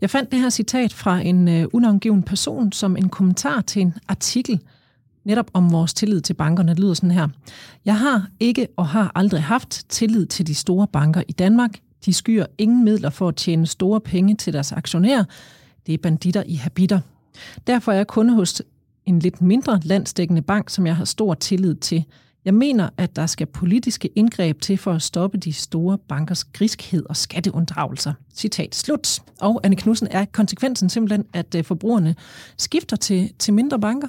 Jeg 0.00 0.10
fandt 0.10 0.32
det 0.32 0.40
her 0.40 0.50
citat 0.50 0.92
fra 0.92 1.20
en 1.20 1.48
uh, 1.48 1.64
unavngiven 1.72 2.22
person 2.22 2.72
som 2.72 2.96
en 2.96 3.08
kommentar 3.08 3.60
til 3.60 3.82
en 3.82 3.94
artikel 4.08 4.60
netop 5.24 5.50
om 5.52 5.72
vores 5.72 5.94
tillid 5.94 6.20
til 6.20 6.34
bankerne. 6.34 6.70
Det 6.70 6.80
lyder 6.80 6.94
sådan 6.94 7.10
her. 7.10 7.28
Jeg 7.84 7.98
har 7.98 8.28
ikke 8.40 8.68
og 8.76 8.88
har 8.88 9.12
aldrig 9.14 9.42
haft 9.42 9.84
tillid 9.88 10.26
til 10.26 10.46
de 10.46 10.54
store 10.54 10.86
banker 10.86 11.22
i 11.28 11.32
Danmark. 11.32 11.78
De 12.04 12.12
skyer 12.12 12.46
ingen 12.58 12.84
midler 12.84 13.10
for 13.10 13.28
at 13.28 13.36
tjene 13.36 13.66
store 13.66 14.00
penge 14.00 14.34
til 14.34 14.52
deres 14.52 14.72
aktionærer. 14.72 15.24
Det 15.86 15.94
er 15.94 15.98
banditter 15.98 16.42
i 16.46 16.54
habiter. 16.54 17.00
Derfor 17.66 17.92
er 17.92 17.96
jeg 17.96 18.06
kunde 18.06 18.34
hos 18.34 18.62
en 19.06 19.18
lidt 19.18 19.42
mindre 19.42 19.80
landsdækkende 19.82 20.42
bank, 20.42 20.70
som 20.70 20.86
jeg 20.86 20.96
har 20.96 21.04
stor 21.04 21.34
tillid 21.34 21.74
til. 21.74 22.04
Jeg 22.46 22.54
mener, 22.54 22.88
at 22.96 23.16
der 23.16 23.26
skal 23.26 23.46
politiske 23.46 24.08
indgreb 24.14 24.60
til 24.60 24.78
for 24.78 24.92
at 24.92 25.02
stoppe 25.02 25.38
de 25.38 25.52
store 25.52 25.98
bankers 25.98 26.44
griskhed 26.44 27.02
og 27.08 27.16
skatteunddragelser. 27.16 28.12
Citat 28.34 28.74
slut. 28.74 29.18
Og 29.40 29.60
Anne 29.64 29.76
Knudsen, 29.76 30.08
er 30.10 30.24
konsekvensen 30.24 30.88
simpelthen, 30.88 31.24
at 31.32 31.54
øh, 31.54 31.64
forbrugerne 31.64 32.14
skifter 32.56 32.96
til, 32.96 33.32
til 33.38 33.54
mindre 33.54 33.80
banker? 33.80 34.08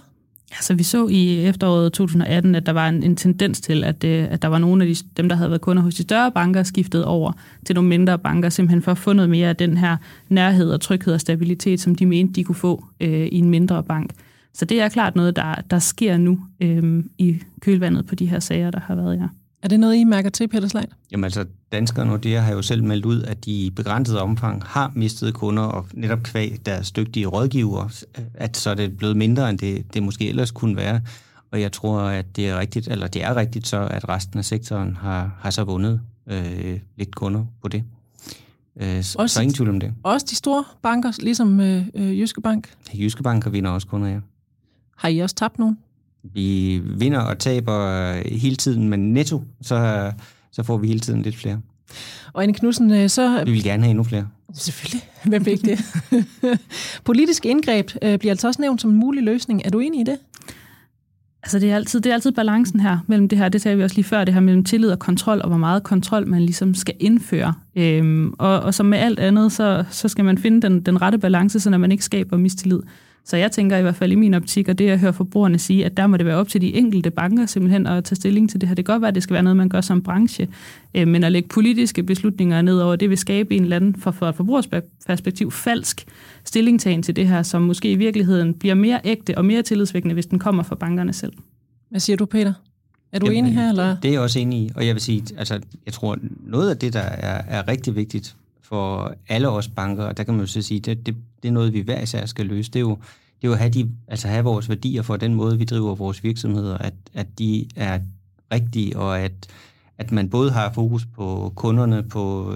Altså, 0.52 0.74
vi 0.74 0.84
så 0.84 1.08
i 1.08 1.46
efteråret 1.46 1.94
2018, 1.94 2.56
at 2.56 2.66
der 2.66 2.72
var 2.72 2.90
en, 2.90 3.04
en 3.04 3.16
tendens 3.16 3.62
til, 3.62 3.84
at, 3.84 4.04
øh, 4.04 4.28
at 4.32 4.42
der 4.42 4.48
var 4.48 4.58
nogle 4.58 4.84
af 4.84 4.96
de, 4.96 4.96
dem, 5.18 5.30
der 5.30 5.36
havde 5.36 5.50
været 5.50 5.62
kunder 5.62 5.84
hos 5.84 5.96
de 5.96 6.02
større 6.04 6.32
banker, 6.32 6.64
skiftet 6.64 7.06
over 7.06 7.32
til 7.66 7.76
nogle 7.76 7.90
mindre 7.90 8.20
banker, 8.20 8.50
simpelthen 8.50 8.82
for 8.82 8.92
at 8.92 8.98
få 8.98 9.14
noget 9.14 9.30
mere 9.30 9.50
af 9.50 9.56
den 9.56 9.78
her 9.78 9.98
nærhed 10.30 10.72
og 10.72 10.82
tryghed 10.82 11.14
og 11.14 11.22
stabilitet, 11.22 11.80
som 11.80 11.96
de 11.96 12.06
mente, 12.06 12.34
de 12.34 12.44
kunne 12.44 12.56
få 12.56 12.86
øh, 13.00 13.26
i 13.26 13.38
en 13.38 13.50
mindre 13.50 13.84
bank. 13.84 14.12
Så 14.58 14.66
det 14.66 14.82
er 14.82 14.90
klart 14.90 15.16
noget, 15.16 15.36
der, 15.36 15.56
der 15.72 15.80
sker 15.80 16.18
nu 16.18 16.40
øhm, 16.62 17.10
i 17.18 17.40
kølvandet 17.62 18.06
på 18.06 18.16
de 18.16 18.26
her 18.26 18.40
sager, 18.40 18.72
der 18.72 18.80
har 18.80 18.96
været, 18.96 19.18
ja. 19.18 19.28
Er 19.62 19.68
det 19.68 19.80
noget, 19.80 19.96
I 19.96 20.04
mærker 20.04 20.30
til, 20.30 20.48
Peter 20.48 20.68
Slejt? 20.68 20.90
Jamen 21.12 21.24
altså, 21.24 21.46
danskerne 21.72 22.12
og 22.12 22.24
det 22.24 22.38
har 22.38 22.54
jo 22.54 22.62
selv 22.62 22.84
meldt 22.84 23.06
ud, 23.06 23.24
at 23.24 23.46
de 23.46 23.52
i 23.52 23.70
begrænset 23.70 24.20
omfang 24.20 24.64
har 24.66 24.92
mistet 24.96 25.34
kunder, 25.34 25.64
og 25.64 25.86
netop 25.94 26.24
kvæg 26.24 26.58
deres 26.66 26.92
dygtige 26.92 27.26
rådgivere, 27.26 27.90
at 28.34 28.58
så 28.58 28.70
er 28.70 28.74
det 28.76 28.98
blevet 28.98 29.18
mindre, 29.18 29.50
end 29.50 29.60
det, 29.60 29.94
det 29.94 30.04
måske 30.04 30.30
ellers 30.30 30.52
kunne 30.52 30.76
være. 30.76 31.02
Og 31.52 31.62
jeg 31.62 31.72
tror, 31.72 32.00
at 32.00 32.36
det 32.36 32.50
er 32.50 32.60
rigtigt, 32.60 32.88
eller 32.88 33.08
det 33.08 33.24
er 33.24 33.36
rigtigt 33.36 33.68
så, 33.68 33.88
at 33.92 34.10
resten 34.10 34.40
af 34.40 34.46
sektoren 34.46 34.96
har, 34.96 35.38
har 35.40 35.50
så 35.50 35.64
vundet 35.64 36.02
øh, 36.28 36.80
lidt 36.98 37.16
kunder 37.16 37.46
på 37.62 37.68
det. 37.68 37.84
Øh, 38.82 38.98
også, 38.98 39.28
så 39.28 39.42
ingen 39.42 39.54
tvivl 39.54 39.70
om 39.70 39.80
det. 39.80 39.94
Også 40.04 40.26
de 40.30 40.36
store 40.36 40.64
banker, 40.82 41.12
ligesom 41.20 41.60
øh, 41.60 41.86
øh, 41.94 42.20
Jyske 42.20 42.42
Bank? 42.42 42.74
Jyske 42.94 43.24
Bank 43.24 43.52
vinder 43.52 43.72
også 43.72 43.88
kunder, 43.88 44.08
ja. 44.08 44.20
Har 44.98 45.10
I 45.10 45.20
også 45.20 45.36
tabt 45.36 45.60
nogen? 45.60 45.78
Vi 46.24 46.82
vinder 46.84 47.20
og 47.20 47.40
taber 47.40 48.12
hele 48.38 48.56
tiden, 48.56 48.90
men 48.90 49.14
netto, 49.14 49.44
så, 49.62 50.12
så 50.52 50.64
får 50.64 50.78
vi 50.78 50.88
hele 50.88 51.00
tiden 51.00 51.22
lidt 51.22 51.36
flere. 51.36 51.62
Og 52.34 52.44
Anne 52.44 52.54
Knudsen, 52.54 52.92
øh, 52.92 53.10
så... 53.10 53.44
Vi 53.46 53.52
vil 53.52 53.64
gerne 53.64 53.84
have 53.84 53.90
endnu 53.90 54.04
flere. 54.04 54.28
Selvfølgelig. 54.54 55.02
Hvem 55.30 55.46
vil 55.46 55.54
ikke 55.54 55.68
det? 55.68 55.80
Politisk 57.06 57.46
indgreb 57.46 57.92
øh, 58.02 58.20
bliver 58.20 58.32
altså 58.32 58.48
også 58.48 58.62
nævnt 58.62 58.82
som 58.82 58.90
en 58.90 58.98
mulig 58.98 59.24
løsning. 59.24 59.62
Er 59.66 59.70
du 59.70 59.80
enig 59.80 60.02
i 60.02 60.04
det? 60.04 60.18
Altså 61.44 61.60
det 61.60 61.72
er, 61.72 61.76
altid, 61.76 62.02
det 62.02 62.10
er 62.10 62.14
altid 62.14 62.32
balancen 62.32 62.80
her 62.80 62.98
mellem 63.08 63.30
det 63.30 63.38
her, 63.38 63.50
det 63.50 63.62
sagde 63.62 63.78
vi 63.78 63.84
også 63.84 63.96
lige 63.96 64.06
før, 64.06 64.24
det 64.24 64.34
her 64.34 64.42
mellem 64.42 64.64
tillid 64.64 64.90
og 64.90 65.00
kontrol, 65.00 65.42
og 65.42 65.48
hvor 65.48 65.58
meget 65.58 65.84
kontrol 65.84 66.28
man 66.28 66.42
ligesom 66.42 66.74
skal 66.74 66.96
indføre. 67.00 67.54
Øhm, 67.76 68.34
og, 68.38 68.60
og 68.60 68.74
som 68.74 68.86
med 68.86 68.98
alt 68.98 69.20
andet, 69.20 69.52
så, 69.52 69.86
så 69.90 70.08
skal 70.08 70.26
man 70.26 70.38
finde 70.38 70.62
den, 70.62 70.82
den 70.82 71.02
rette 71.02 71.18
balance, 71.18 71.60
så 71.60 71.70
man 71.70 71.92
ikke 71.92 72.04
skaber 72.04 72.38
mistillid. 72.38 72.80
Så 73.28 73.38
jeg 73.38 73.52
tænker 73.52 73.78
i 73.78 73.82
hvert 73.82 73.96
fald 73.96 74.12
i 74.12 74.16
min 74.16 74.34
optik, 74.34 74.70
og 74.70 74.78
det 74.78 74.86
jeg 74.86 75.00
hører 75.00 75.12
forbrugerne 75.12 75.60
sige, 75.60 75.86
at 75.86 75.98
der 75.98 76.08
må 76.08 76.18
det 76.18 76.26
være 76.26 76.36
op 76.36 76.48
til 76.48 76.62
de 76.62 76.76
enkelte 76.76 77.12
banker 77.12 77.46
simpelthen 77.46 77.88
at 77.88 78.04
tage 78.04 78.16
stilling 78.16 78.50
til 78.50 78.62
det 78.62 78.70
her. 78.70 78.76
Det 78.76 78.86
kan 78.86 78.94
godt 78.94 79.02
være, 79.02 79.08
at 79.08 79.16
det 79.16 79.24
skal 79.24 79.34
være 79.34 79.44
noget, 79.44 79.58
man 79.58 79.70
gør 79.70 79.82
som 79.82 80.02
branche, 80.02 80.48
øh, 80.96 81.08
men 81.08 81.24
at 81.24 81.32
lægge 81.32 81.50
politiske 81.50 82.04
beslutninger 82.04 82.62
ned 82.62 82.80
over, 82.80 82.96
det 82.96 83.10
vil 83.10 83.18
skabe 83.18 83.56
en 83.56 83.64
eller 83.64 83.76
anden, 83.76 83.96
for, 83.96 84.12
for 84.12 84.30
et 84.30 84.36
forbrugersperspektiv, 84.36 85.52
falsk 85.52 86.06
stillingtagen 86.44 87.04
til 87.04 87.16
det 87.16 87.28
her, 87.28 87.44
som 87.44 87.62
måske 87.62 87.92
i 87.92 87.96
virkeligheden 87.96 88.54
bliver 88.54 88.76
mere 88.76 89.00
ægte 89.04 89.38
og 89.38 89.46
mere 89.46 89.62
tillidsvækkende, 89.62 90.14
hvis 90.14 90.26
den 90.26 90.40
kommer 90.40 90.64
fra 90.64 90.76
bankerne 90.76 91.14
selv. 91.14 91.34
Hvad 91.90 92.00
siger 92.00 92.18
du, 92.18 92.26
Peter? 92.26 92.54
Er 93.12 93.20
du 93.20 93.26
Jamen, 93.26 93.38
enig 93.38 93.54
her? 93.54 93.70
Eller? 93.70 93.98
Det 94.00 94.08
er 94.08 94.12
jeg 94.12 94.22
også 94.22 94.40
enig 94.40 94.60
i, 94.60 94.70
og 94.76 94.88
jeg 94.88 94.96
vil 94.96 95.02
sige, 95.02 95.24
altså, 95.38 95.60
jeg 95.86 95.94
tror, 95.94 96.18
noget 96.46 96.70
af 96.70 96.78
det, 96.78 96.94
der 96.94 97.00
er, 97.00 97.42
er 97.48 97.68
rigtig 97.68 97.96
vigtigt 97.96 98.36
for 98.70 99.16
alle 99.28 99.50
os 99.50 99.68
banker, 99.68 100.04
og 100.04 100.18
der 100.18 100.24
kan 100.24 100.34
man 100.34 100.42
jo 100.42 100.48
så 100.48 100.62
sige, 100.62 100.80
det, 100.80 101.06
det, 101.06 101.16
det 101.44 101.48
er 101.48 101.54
noget, 101.54 101.74
vi 101.74 101.80
hver 101.80 102.02
især 102.02 102.26
skal 102.26 102.46
løse, 102.46 102.72
det 102.72 102.80
er 102.80 102.82
jo, 102.82 102.96
det 103.42 103.44
er 103.44 103.48
jo 103.48 103.54
at 103.54 103.60
have, 103.60 103.70
de, 103.70 103.92
altså 104.08 104.28
have 104.28 104.44
vores 104.44 104.70
værdier 104.70 105.02
for 105.02 105.18
den 105.18 105.34
måde, 105.34 105.58
vi 105.58 105.66
driver 105.66 105.96
vores 105.96 106.24
virksomheder, 106.24 106.78
at, 106.78 106.94
at 107.14 107.28
de 107.40 107.66
er 107.76 108.00
rigtige, 108.52 108.98
og 108.98 109.20
at, 109.20 109.32
at 109.98 110.12
man 110.12 110.30
både 110.30 110.52
har 110.52 110.74
fokus 110.74 111.06
på 111.06 111.54
kunderne, 111.56 112.04
på, 112.04 112.56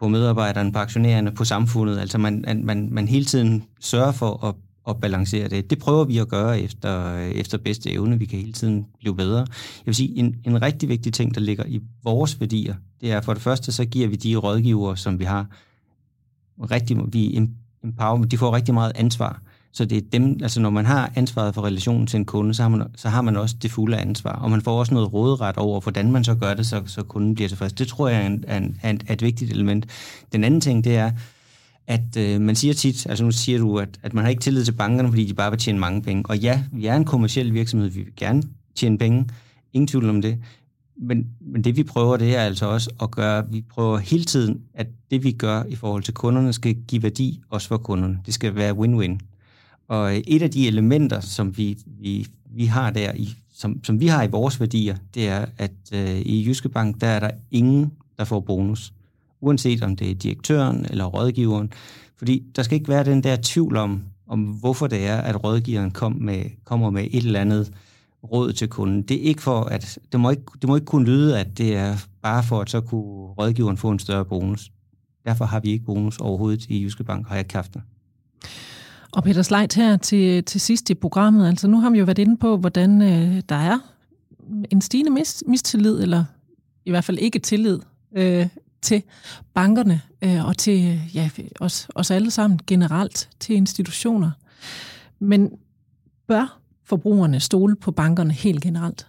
på 0.00 0.08
medarbejderne, 0.08 0.72
på 0.72 0.78
aktionærerne, 0.78 1.32
på 1.32 1.44
samfundet, 1.44 1.98
altså 1.98 2.18
man, 2.18 2.44
man, 2.64 2.88
man 2.92 3.08
hele 3.08 3.24
tiden 3.24 3.64
sørger 3.80 4.12
for 4.12 4.46
at, 4.46 4.54
at 4.88 5.00
balancere 5.00 5.48
det. 5.48 5.70
Det 5.70 5.78
prøver 5.78 6.04
vi 6.04 6.18
at 6.18 6.28
gøre 6.28 6.60
efter, 6.60 7.16
efter 7.18 7.58
bedste 7.58 7.92
evne. 7.92 8.18
Vi 8.18 8.24
kan 8.24 8.38
hele 8.38 8.52
tiden 8.52 8.86
blive 9.00 9.16
bedre. 9.16 9.38
Jeg 9.38 9.86
vil 9.86 9.94
sige, 9.94 10.18
en, 10.18 10.36
en 10.44 10.62
rigtig 10.62 10.88
vigtig 10.88 11.12
ting, 11.12 11.34
der 11.34 11.40
ligger 11.40 11.64
i 11.66 11.80
vores 12.04 12.40
værdier, 12.40 12.74
det 13.00 13.12
er 13.12 13.20
for 13.20 13.34
det 13.34 13.42
første, 13.42 13.72
så 13.72 13.84
giver 13.84 14.08
vi 14.08 14.16
de 14.16 14.36
rådgivere, 14.36 14.96
som 14.96 15.18
vi 15.18 15.24
har, 15.24 15.46
rigtig, 16.70 16.98
vi 17.12 17.48
empower, 17.84 18.24
de 18.24 18.38
får 18.38 18.54
rigtig 18.54 18.74
meget 18.74 18.92
ansvar. 18.94 19.42
Så 19.72 19.84
det 19.84 19.98
er 19.98 20.02
dem, 20.12 20.38
altså 20.42 20.60
når 20.60 20.70
man 20.70 20.86
har 20.86 21.12
ansvaret 21.14 21.54
for 21.54 21.64
relationen 21.64 22.06
til 22.06 22.18
en 22.18 22.24
kunde, 22.24 22.54
så 22.54 22.62
har 22.62 22.68
man, 22.68 22.82
så 22.96 23.08
har 23.08 23.22
man 23.22 23.36
også 23.36 23.56
det 23.62 23.70
fulde 23.70 23.96
ansvar. 23.96 24.32
Og 24.32 24.50
man 24.50 24.62
får 24.62 24.78
også 24.78 24.94
noget 24.94 25.12
råderet 25.12 25.56
over, 25.56 25.80
hvordan 25.80 26.12
man 26.12 26.24
så 26.24 26.34
gør 26.34 26.54
det, 26.54 26.66
så, 26.66 26.82
så 26.86 27.02
kunden 27.02 27.34
bliver 27.34 27.48
tilfreds. 27.48 27.72
Det 27.72 27.88
tror 27.88 28.08
jeg 28.08 28.22
er, 28.22 28.26
en, 28.26 28.44
er, 28.46 28.58
en, 28.90 29.00
er 29.06 29.12
et 29.12 29.22
vigtigt 29.22 29.50
element. 29.50 29.86
Den 30.32 30.44
anden 30.44 30.60
ting, 30.60 30.84
det 30.84 30.96
er, 30.96 31.12
at 31.86 32.16
øh, 32.18 32.40
man 32.40 32.56
siger 32.56 32.74
tit, 32.74 33.06
altså 33.06 33.24
nu 33.24 33.30
siger 33.30 33.58
du, 33.58 33.78
at, 33.78 33.88
at 34.02 34.14
man 34.14 34.24
har 34.24 34.30
ikke 34.30 34.42
tillid 34.42 34.64
til 34.64 34.72
bankerne, 34.72 35.08
fordi 35.08 35.24
de 35.24 35.34
bare 35.34 35.50
vil 35.50 35.60
tjene 35.60 35.78
mange 35.78 36.02
penge. 36.02 36.22
Og 36.28 36.38
ja, 36.38 36.62
vi 36.72 36.86
er 36.86 36.96
en 36.96 37.04
kommersiel 37.04 37.54
virksomhed, 37.54 37.88
vi 37.88 38.00
vil 38.00 38.12
gerne 38.16 38.42
tjene 38.74 38.98
penge. 38.98 39.28
Ingen 39.72 39.86
tvivl 39.86 40.08
om 40.08 40.22
det. 40.22 40.38
Men, 40.96 41.26
men 41.40 41.64
det 41.64 41.76
vi 41.76 41.82
prøver, 41.82 42.16
det 42.16 42.36
er 42.36 42.40
altså 42.40 42.66
også 42.66 42.90
at 43.02 43.10
gøre, 43.10 43.50
vi 43.50 43.60
prøver 43.60 43.98
hele 43.98 44.24
tiden, 44.24 44.60
at 44.74 44.86
det 45.10 45.24
vi 45.24 45.32
gør 45.32 45.62
i 45.68 45.74
forhold 45.74 46.02
til 46.02 46.14
kunderne, 46.14 46.52
skal 46.52 46.74
give 46.88 47.02
værdi 47.02 47.40
også 47.50 47.68
for 47.68 47.76
kunderne. 47.76 48.18
Det 48.26 48.34
skal 48.34 48.54
være 48.54 48.72
win-win. 48.72 49.18
Og 49.88 50.16
øh, 50.16 50.22
et 50.26 50.42
af 50.42 50.50
de 50.50 50.66
elementer, 50.66 51.20
som 51.20 51.56
vi, 51.56 51.78
vi, 51.86 52.26
vi 52.50 52.64
har 52.64 52.90
der, 52.90 53.12
i, 53.14 53.28
som, 53.54 53.84
som 53.84 54.00
vi 54.00 54.06
har 54.06 54.22
i 54.22 54.30
vores 54.30 54.60
værdier, 54.60 54.96
det 55.14 55.28
er, 55.28 55.46
at 55.58 55.72
øh, 55.92 56.18
i 56.18 56.46
Jyske 56.46 56.68
Bank, 56.68 57.00
der 57.00 57.06
er 57.06 57.20
der 57.20 57.30
ingen, 57.50 57.92
der 58.18 58.24
får 58.24 58.40
bonus. 58.40 58.92
Uanset 59.40 59.82
om 59.82 59.96
det 59.96 60.10
er 60.10 60.14
direktøren 60.14 60.86
eller 60.90 61.04
rådgiveren. 61.04 61.72
Fordi 62.16 62.42
der 62.56 62.62
skal 62.62 62.74
ikke 62.74 62.88
være 62.88 63.04
den 63.04 63.22
der 63.22 63.36
tvivl 63.42 63.76
om, 63.76 64.02
om 64.26 64.40
hvorfor 64.40 64.86
det 64.86 65.06
er, 65.06 65.16
at 65.16 65.44
rådgiveren 65.44 65.90
kom 65.90 66.12
med, 66.12 66.44
kommer 66.64 66.90
med 66.90 67.08
et 67.10 67.24
eller 67.24 67.40
andet 67.40 67.72
råd 68.32 68.52
til 68.52 68.68
kunden. 68.68 69.02
Det 69.02 69.16
er 69.16 69.20
ikke 69.20 69.42
for, 69.42 69.60
at 69.60 69.98
det 70.12 70.20
må 70.20 70.30
ikke, 70.30 70.42
det 70.60 70.68
må 70.68 70.74
ikke 70.74 70.86
kunne 70.86 71.06
lyde, 71.06 71.38
at 71.38 71.58
det 71.58 71.76
er 71.76 71.96
bare 72.22 72.42
for, 72.42 72.60
at 72.60 72.70
så 72.70 72.80
kunne 72.80 73.26
rådgiveren 73.26 73.76
få 73.76 73.90
en 73.90 73.98
større 73.98 74.24
bonus. 74.24 74.72
Derfor 75.26 75.44
har 75.44 75.60
vi 75.60 75.70
ikke 75.70 75.84
bonus 75.84 76.18
overhovedet 76.18 76.66
i 76.68 76.82
Jyske 76.82 77.04
Bank, 77.04 77.28
har 77.28 77.34
jeg 77.34 77.40
ikke 77.40 77.54
haft 77.54 77.74
det. 77.74 77.82
Og 79.12 79.24
Peter 79.24 79.42
Sleit 79.42 79.74
her 79.74 79.96
til, 79.96 80.44
til 80.44 80.60
sidst 80.60 80.90
i 80.90 80.94
programmet, 80.94 81.48
altså 81.48 81.68
nu 81.68 81.80
har 81.80 81.90
vi 81.90 81.98
jo 81.98 82.04
været 82.04 82.18
inde 82.18 82.36
på, 82.36 82.56
hvordan 82.56 83.02
øh, 83.02 83.42
der 83.48 83.56
er 83.56 83.78
en 84.70 84.80
stigende 84.80 85.10
mis, 85.10 85.44
mistillid, 85.46 86.02
eller 86.02 86.24
i 86.84 86.90
hvert 86.90 87.04
fald 87.04 87.18
ikke 87.18 87.38
tillid 87.38 87.78
øh, 88.16 88.46
til 88.82 89.02
bankerne 89.54 90.00
øh, 90.22 90.46
og 90.46 90.58
til 90.58 91.00
ja, 91.14 91.30
os, 91.60 91.88
os 91.94 92.10
alle 92.10 92.30
sammen 92.30 92.60
generelt, 92.66 93.28
til 93.40 93.56
institutioner. 93.56 94.30
Men 95.18 95.50
bør 96.28 96.60
forbrugerne 96.84 97.40
stole 97.40 97.76
på 97.76 97.90
bankerne 97.90 98.32
helt 98.32 98.62
generelt? 98.62 99.06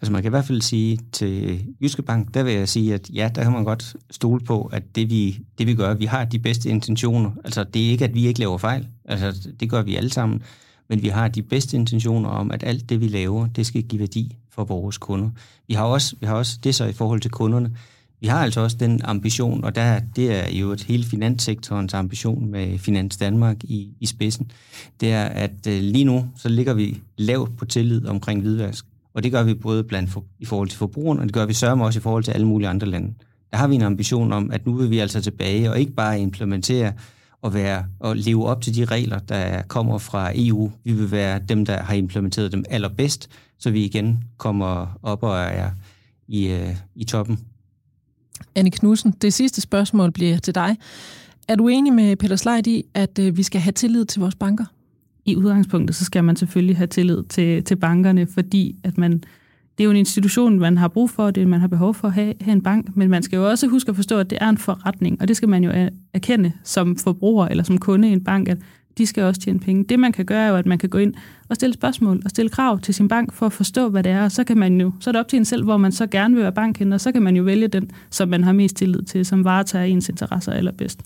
Altså 0.00 0.12
man 0.12 0.22
kan 0.22 0.28
i 0.28 0.30
hvert 0.30 0.44
fald 0.44 0.62
sige 0.62 0.98
til 1.12 1.64
Jyske 1.82 2.02
Bank, 2.02 2.34
der 2.34 2.42
vil 2.42 2.52
jeg 2.52 2.68
sige, 2.68 2.94
at 2.94 3.10
ja, 3.10 3.30
der 3.34 3.42
kan 3.42 3.52
man 3.52 3.64
godt 3.64 3.96
stole 4.10 4.40
på, 4.44 4.70
at 4.72 4.96
det 4.96 5.10
vi, 5.10 5.40
det 5.58 5.66
vi 5.66 5.74
gør, 5.74 5.94
vi 5.94 6.04
har 6.04 6.24
de 6.24 6.38
bedste 6.38 6.68
intentioner. 6.68 7.30
Altså 7.44 7.64
det 7.64 7.86
er 7.86 7.90
ikke, 7.90 8.04
at 8.04 8.14
vi 8.14 8.26
ikke 8.26 8.40
laver 8.40 8.58
fejl. 8.58 8.88
Altså 9.04 9.50
det 9.60 9.70
gør 9.70 9.82
vi 9.82 9.96
alle 9.96 10.10
sammen. 10.10 10.42
Men 10.88 11.02
vi 11.02 11.08
har 11.08 11.28
de 11.28 11.42
bedste 11.42 11.76
intentioner 11.76 12.28
om, 12.28 12.50
at 12.50 12.62
alt 12.62 12.88
det 12.88 13.00
vi 13.00 13.08
laver, 13.08 13.46
det 13.46 13.66
skal 13.66 13.82
give 13.82 14.00
værdi 14.00 14.36
for 14.50 14.64
vores 14.64 14.98
kunder. 14.98 15.30
Vi 15.68 15.74
har 15.74 15.84
også, 15.84 16.16
vi 16.20 16.26
har 16.26 16.34
også 16.34 16.58
det 16.64 16.74
så 16.74 16.84
i 16.84 16.92
forhold 16.92 17.20
til 17.20 17.30
kunderne. 17.30 17.76
Vi 18.20 18.26
har 18.26 18.42
altså 18.42 18.60
også 18.60 18.76
den 18.76 19.00
ambition, 19.04 19.64
og 19.64 19.74
der, 19.74 20.00
det 20.16 20.32
er 20.32 20.58
jo 20.58 20.70
et 20.70 20.82
hele 20.82 21.04
finanssektorens 21.04 21.94
ambition 21.94 22.50
med 22.50 22.78
Finans 22.78 23.16
Danmark 23.16 23.64
i, 23.64 23.88
i 24.00 24.06
spidsen, 24.06 24.50
det 25.00 25.12
er, 25.12 25.24
at 25.24 25.66
øh, 25.68 25.80
lige 25.80 26.04
nu, 26.04 26.28
så 26.36 26.48
ligger 26.48 26.74
vi 26.74 27.00
lavt 27.18 27.56
på 27.56 27.64
tillid 27.64 28.06
omkring 28.06 28.40
hvidvask. 28.40 28.84
Og 29.14 29.22
det 29.22 29.32
gør 29.32 29.42
vi 29.42 29.54
både 29.54 29.84
blandt 29.84 30.10
for, 30.10 30.24
i 30.38 30.44
forhold 30.44 30.68
til 30.68 30.78
forbrugeren, 30.78 31.18
og 31.18 31.24
det 31.24 31.34
gør 31.34 31.46
vi 31.46 31.52
sørme 31.52 31.84
også 31.84 31.98
i 31.98 32.02
forhold 32.02 32.24
til 32.24 32.32
alle 32.32 32.46
mulige 32.46 32.68
andre 32.68 32.86
lande. 32.86 33.14
Der 33.50 33.56
har 33.56 33.68
vi 33.68 33.74
en 33.74 33.82
ambition 33.82 34.32
om, 34.32 34.50
at 34.50 34.66
nu 34.66 34.74
vil 34.74 34.90
vi 34.90 34.98
altså 34.98 35.20
tilbage 35.20 35.70
og 35.70 35.80
ikke 35.80 35.92
bare 35.92 36.20
implementere 36.20 36.92
og, 37.42 37.54
være, 37.54 37.86
og 38.00 38.16
leve 38.16 38.46
op 38.46 38.62
til 38.62 38.74
de 38.74 38.84
regler, 38.84 39.18
der 39.18 39.62
kommer 39.62 39.98
fra 39.98 40.32
EU. 40.34 40.72
Vi 40.84 40.92
vil 40.92 41.10
være 41.10 41.40
dem, 41.48 41.64
der 41.64 41.82
har 41.82 41.94
implementeret 41.94 42.52
dem 42.52 42.64
allerbedst, 42.70 43.28
så 43.58 43.70
vi 43.70 43.84
igen 43.84 44.24
kommer 44.36 44.98
op 45.02 45.22
og 45.22 45.38
er 45.38 45.70
i, 46.28 46.48
øh, 46.48 46.76
i 46.94 47.04
toppen. 47.04 47.38
Anne 48.54 48.70
Knudsen, 48.70 49.14
det 49.22 49.32
sidste 49.32 49.60
spørgsmål 49.60 50.12
bliver 50.12 50.38
til 50.38 50.54
dig. 50.54 50.76
Er 51.48 51.54
du 51.54 51.68
enig 51.68 51.92
med 51.92 52.16
Peter 52.16 52.36
Slejt 52.36 52.66
i, 52.66 52.84
at 52.94 53.18
øh, 53.18 53.36
vi 53.36 53.42
skal 53.42 53.60
have 53.60 53.72
tillid 53.72 54.04
til 54.04 54.20
vores 54.20 54.34
banker? 54.34 54.64
i 55.28 55.36
udgangspunktet, 55.36 55.96
så 55.96 56.04
skal 56.04 56.24
man 56.24 56.36
selvfølgelig 56.36 56.76
have 56.76 56.86
tillid 56.86 57.22
til, 57.28 57.64
til 57.64 57.76
bankerne, 57.76 58.26
fordi 58.26 58.76
at 58.84 58.98
man, 58.98 59.12
det 59.12 59.80
er 59.80 59.84
jo 59.84 59.90
en 59.90 59.96
institution, 59.96 60.58
man 60.58 60.76
har 60.76 60.88
brug 60.88 61.10
for, 61.10 61.30
det 61.30 61.48
man 61.48 61.60
har 61.60 61.68
behov 61.68 61.94
for 61.94 62.08
at 62.08 62.14
have, 62.14 62.34
have 62.40 62.52
en 62.52 62.62
bank, 62.62 62.96
men 62.96 63.10
man 63.10 63.22
skal 63.22 63.36
jo 63.36 63.48
også 63.48 63.66
huske 63.66 63.88
at 63.88 63.96
forstå, 63.96 64.18
at 64.18 64.30
det 64.30 64.38
er 64.40 64.48
en 64.48 64.58
forretning, 64.58 65.20
og 65.20 65.28
det 65.28 65.36
skal 65.36 65.48
man 65.48 65.64
jo 65.64 65.88
erkende 66.14 66.52
som 66.64 66.96
forbruger 66.96 67.46
eller 67.46 67.64
som 67.64 67.78
kunde 67.78 68.08
i 68.08 68.12
en 68.12 68.24
bank, 68.24 68.48
at 68.48 68.58
de 68.98 69.06
skal 69.06 69.22
også 69.22 69.40
tjene 69.40 69.60
penge. 69.60 69.84
Det 69.84 69.98
man 69.98 70.12
kan 70.12 70.24
gøre 70.24 70.44
er 70.44 70.48
jo, 70.48 70.56
at 70.56 70.66
man 70.66 70.78
kan 70.78 70.88
gå 70.88 70.98
ind 70.98 71.14
og 71.48 71.56
stille 71.56 71.74
spørgsmål 71.74 72.22
og 72.24 72.30
stille 72.30 72.48
krav 72.48 72.78
til 72.78 72.94
sin 72.94 73.08
bank 73.08 73.32
for 73.32 73.46
at 73.46 73.52
forstå, 73.52 73.88
hvad 73.88 74.02
det 74.02 74.12
er, 74.12 74.24
og 74.24 74.32
så 74.32 74.44
kan 74.44 74.58
man 74.58 74.80
jo, 74.80 74.92
så 75.00 75.10
er 75.10 75.12
det 75.12 75.20
op 75.20 75.28
til 75.28 75.36
en 75.36 75.44
selv, 75.44 75.64
hvor 75.64 75.76
man 75.76 75.92
så 75.92 76.06
gerne 76.06 76.34
vil 76.34 76.42
være 76.42 76.52
banken, 76.52 76.92
og 76.92 77.00
så 77.00 77.12
kan 77.12 77.22
man 77.22 77.36
jo 77.36 77.42
vælge 77.42 77.68
den, 77.68 77.90
som 78.10 78.28
man 78.28 78.44
har 78.44 78.52
mest 78.52 78.76
tillid 78.76 79.02
til, 79.02 79.26
som 79.26 79.44
varetager 79.44 79.84
ens 79.84 80.08
interesser 80.08 80.52
allerbedst. 80.52 81.02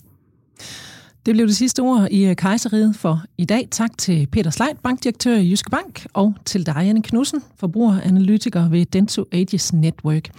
Det 1.25 1.33
blev 1.33 1.47
det 1.47 1.55
sidste 1.55 1.79
ord 1.79 2.07
i 2.11 2.25
øh, 2.25 2.35
Kejseriet 2.35 2.95
for 2.95 3.23
i 3.37 3.45
dag. 3.45 3.67
Tak 3.71 3.97
til 3.97 4.27
Peter 4.31 4.51
Sleit, 4.51 4.77
bankdirektør 4.83 5.35
i 5.35 5.49
Jyske 5.49 5.69
Bank, 5.69 6.05
og 6.13 6.33
til 6.45 6.65
dig, 6.65 6.75
Anne 6.77 7.01
Knudsen, 7.01 7.41
forbrugeranalytiker 7.57 8.69
ved 8.69 8.85
Dento 8.85 9.25
Ages 9.31 9.73
Network. 9.73 10.29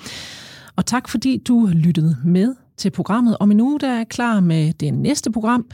Og 0.76 0.86
tak 0.86 1.08
fordi 1.08 1.42
du 1.48 1.70
lyttede 1.72 2.16
med 2.24 2.54
til 2.76 2.90
programmet. 2.90 3.36
Om 3.40 3.50
en 3.50 3.60
uge 3.60 3.80
der 3.80 3.88
er 3.88 3.96
jeg 3.96 4.08
klar 4.08 4.40
med 4.40 4.72
det 4.72 4.94
næste 4.94 5.32
program 5.32 5.66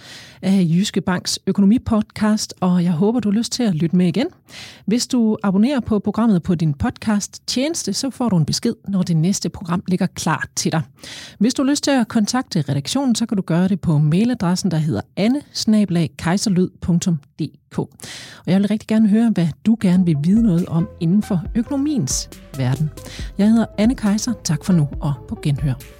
af 0.42 0.66
Jyske 0.70 1.00
Banks 1.00 1.38
økonomipodcast, 1.46 2.54
og 2.60 2.84
jeg 2.84 2.92
håber, 2.92 3.20
du 3.20 3.30
har 3.30 3.38
lyst 3.38 3.52
til 3.52 3.62
at 3.62 3.74
lytte 3.74 3.96
med 3.96 4.06
igen. 4.06 4.26
Hvis 4.86 5.06
du 5.06 5.36
abonnerer 5.42 5.80
på 5.80 5.98
programmet 5.98 6.42
på 6.42 6.54
din 6.54 6.74
podcast 6.74 7.42
tjeneste, 7.46 7.92
så 7.92 8.10
får 8.10 8.28
du 8.28 8.36
en 8.36 8.44
besked, 8.44 8.74
når 8.88 9.02
det 9.02 9.16
næste 9.16 9.48
program 9.48 9.82
ligger 9.88 10.06
klar 10.06 10.48
til 10.56 10.72
dig. 10.72 10.82
Hvis 11.38 11.54
du 11.54 11.62
har 11.62 11.70
lyst 11.70 11.84
til 11.84 11.90
at 11.90 12.08
kontakte 12.08 12.64
redaktionen, 12.68 13.14
så 13.14 13.26
kan 13.26 13.36
du 13.36 13.42
gøre 13.42 13.68
det 13.68 13.80
på 13.80 13.98
mailadressen, 13.98 14.70
der 14.70 14.76
hedder 14.76 15.00
anne 15.16 15.42
Og 18.46 18.52
jeg 18.52 18.60
vil 18.60 18.68
rigtig 18.68 18.88
gerne 18.88 19.08
høre, 19.08 19.30
hvad 19.34 19.48
du 19.66 19.76
gerne 19.80 20.04
vil 20.04 20.16
vide 20.22 20.42
noget 20.42 20.66
om 20.66 20.88
inden 21.00 21.22
for 21.22 21.42
økonomiens 21.54 22.30
verden. 22.56 22.90
Jeg 23.38 23.48
hedder 23.48 23.66
Anne 23.78 23.94
Kejser. 23.94 24.32
Tak 24.44 24.64
for 24.64 24.72
nu 24.72 24.88
og 25.00 25.14
på 25.28 25.38
genhør. 25.42 25.99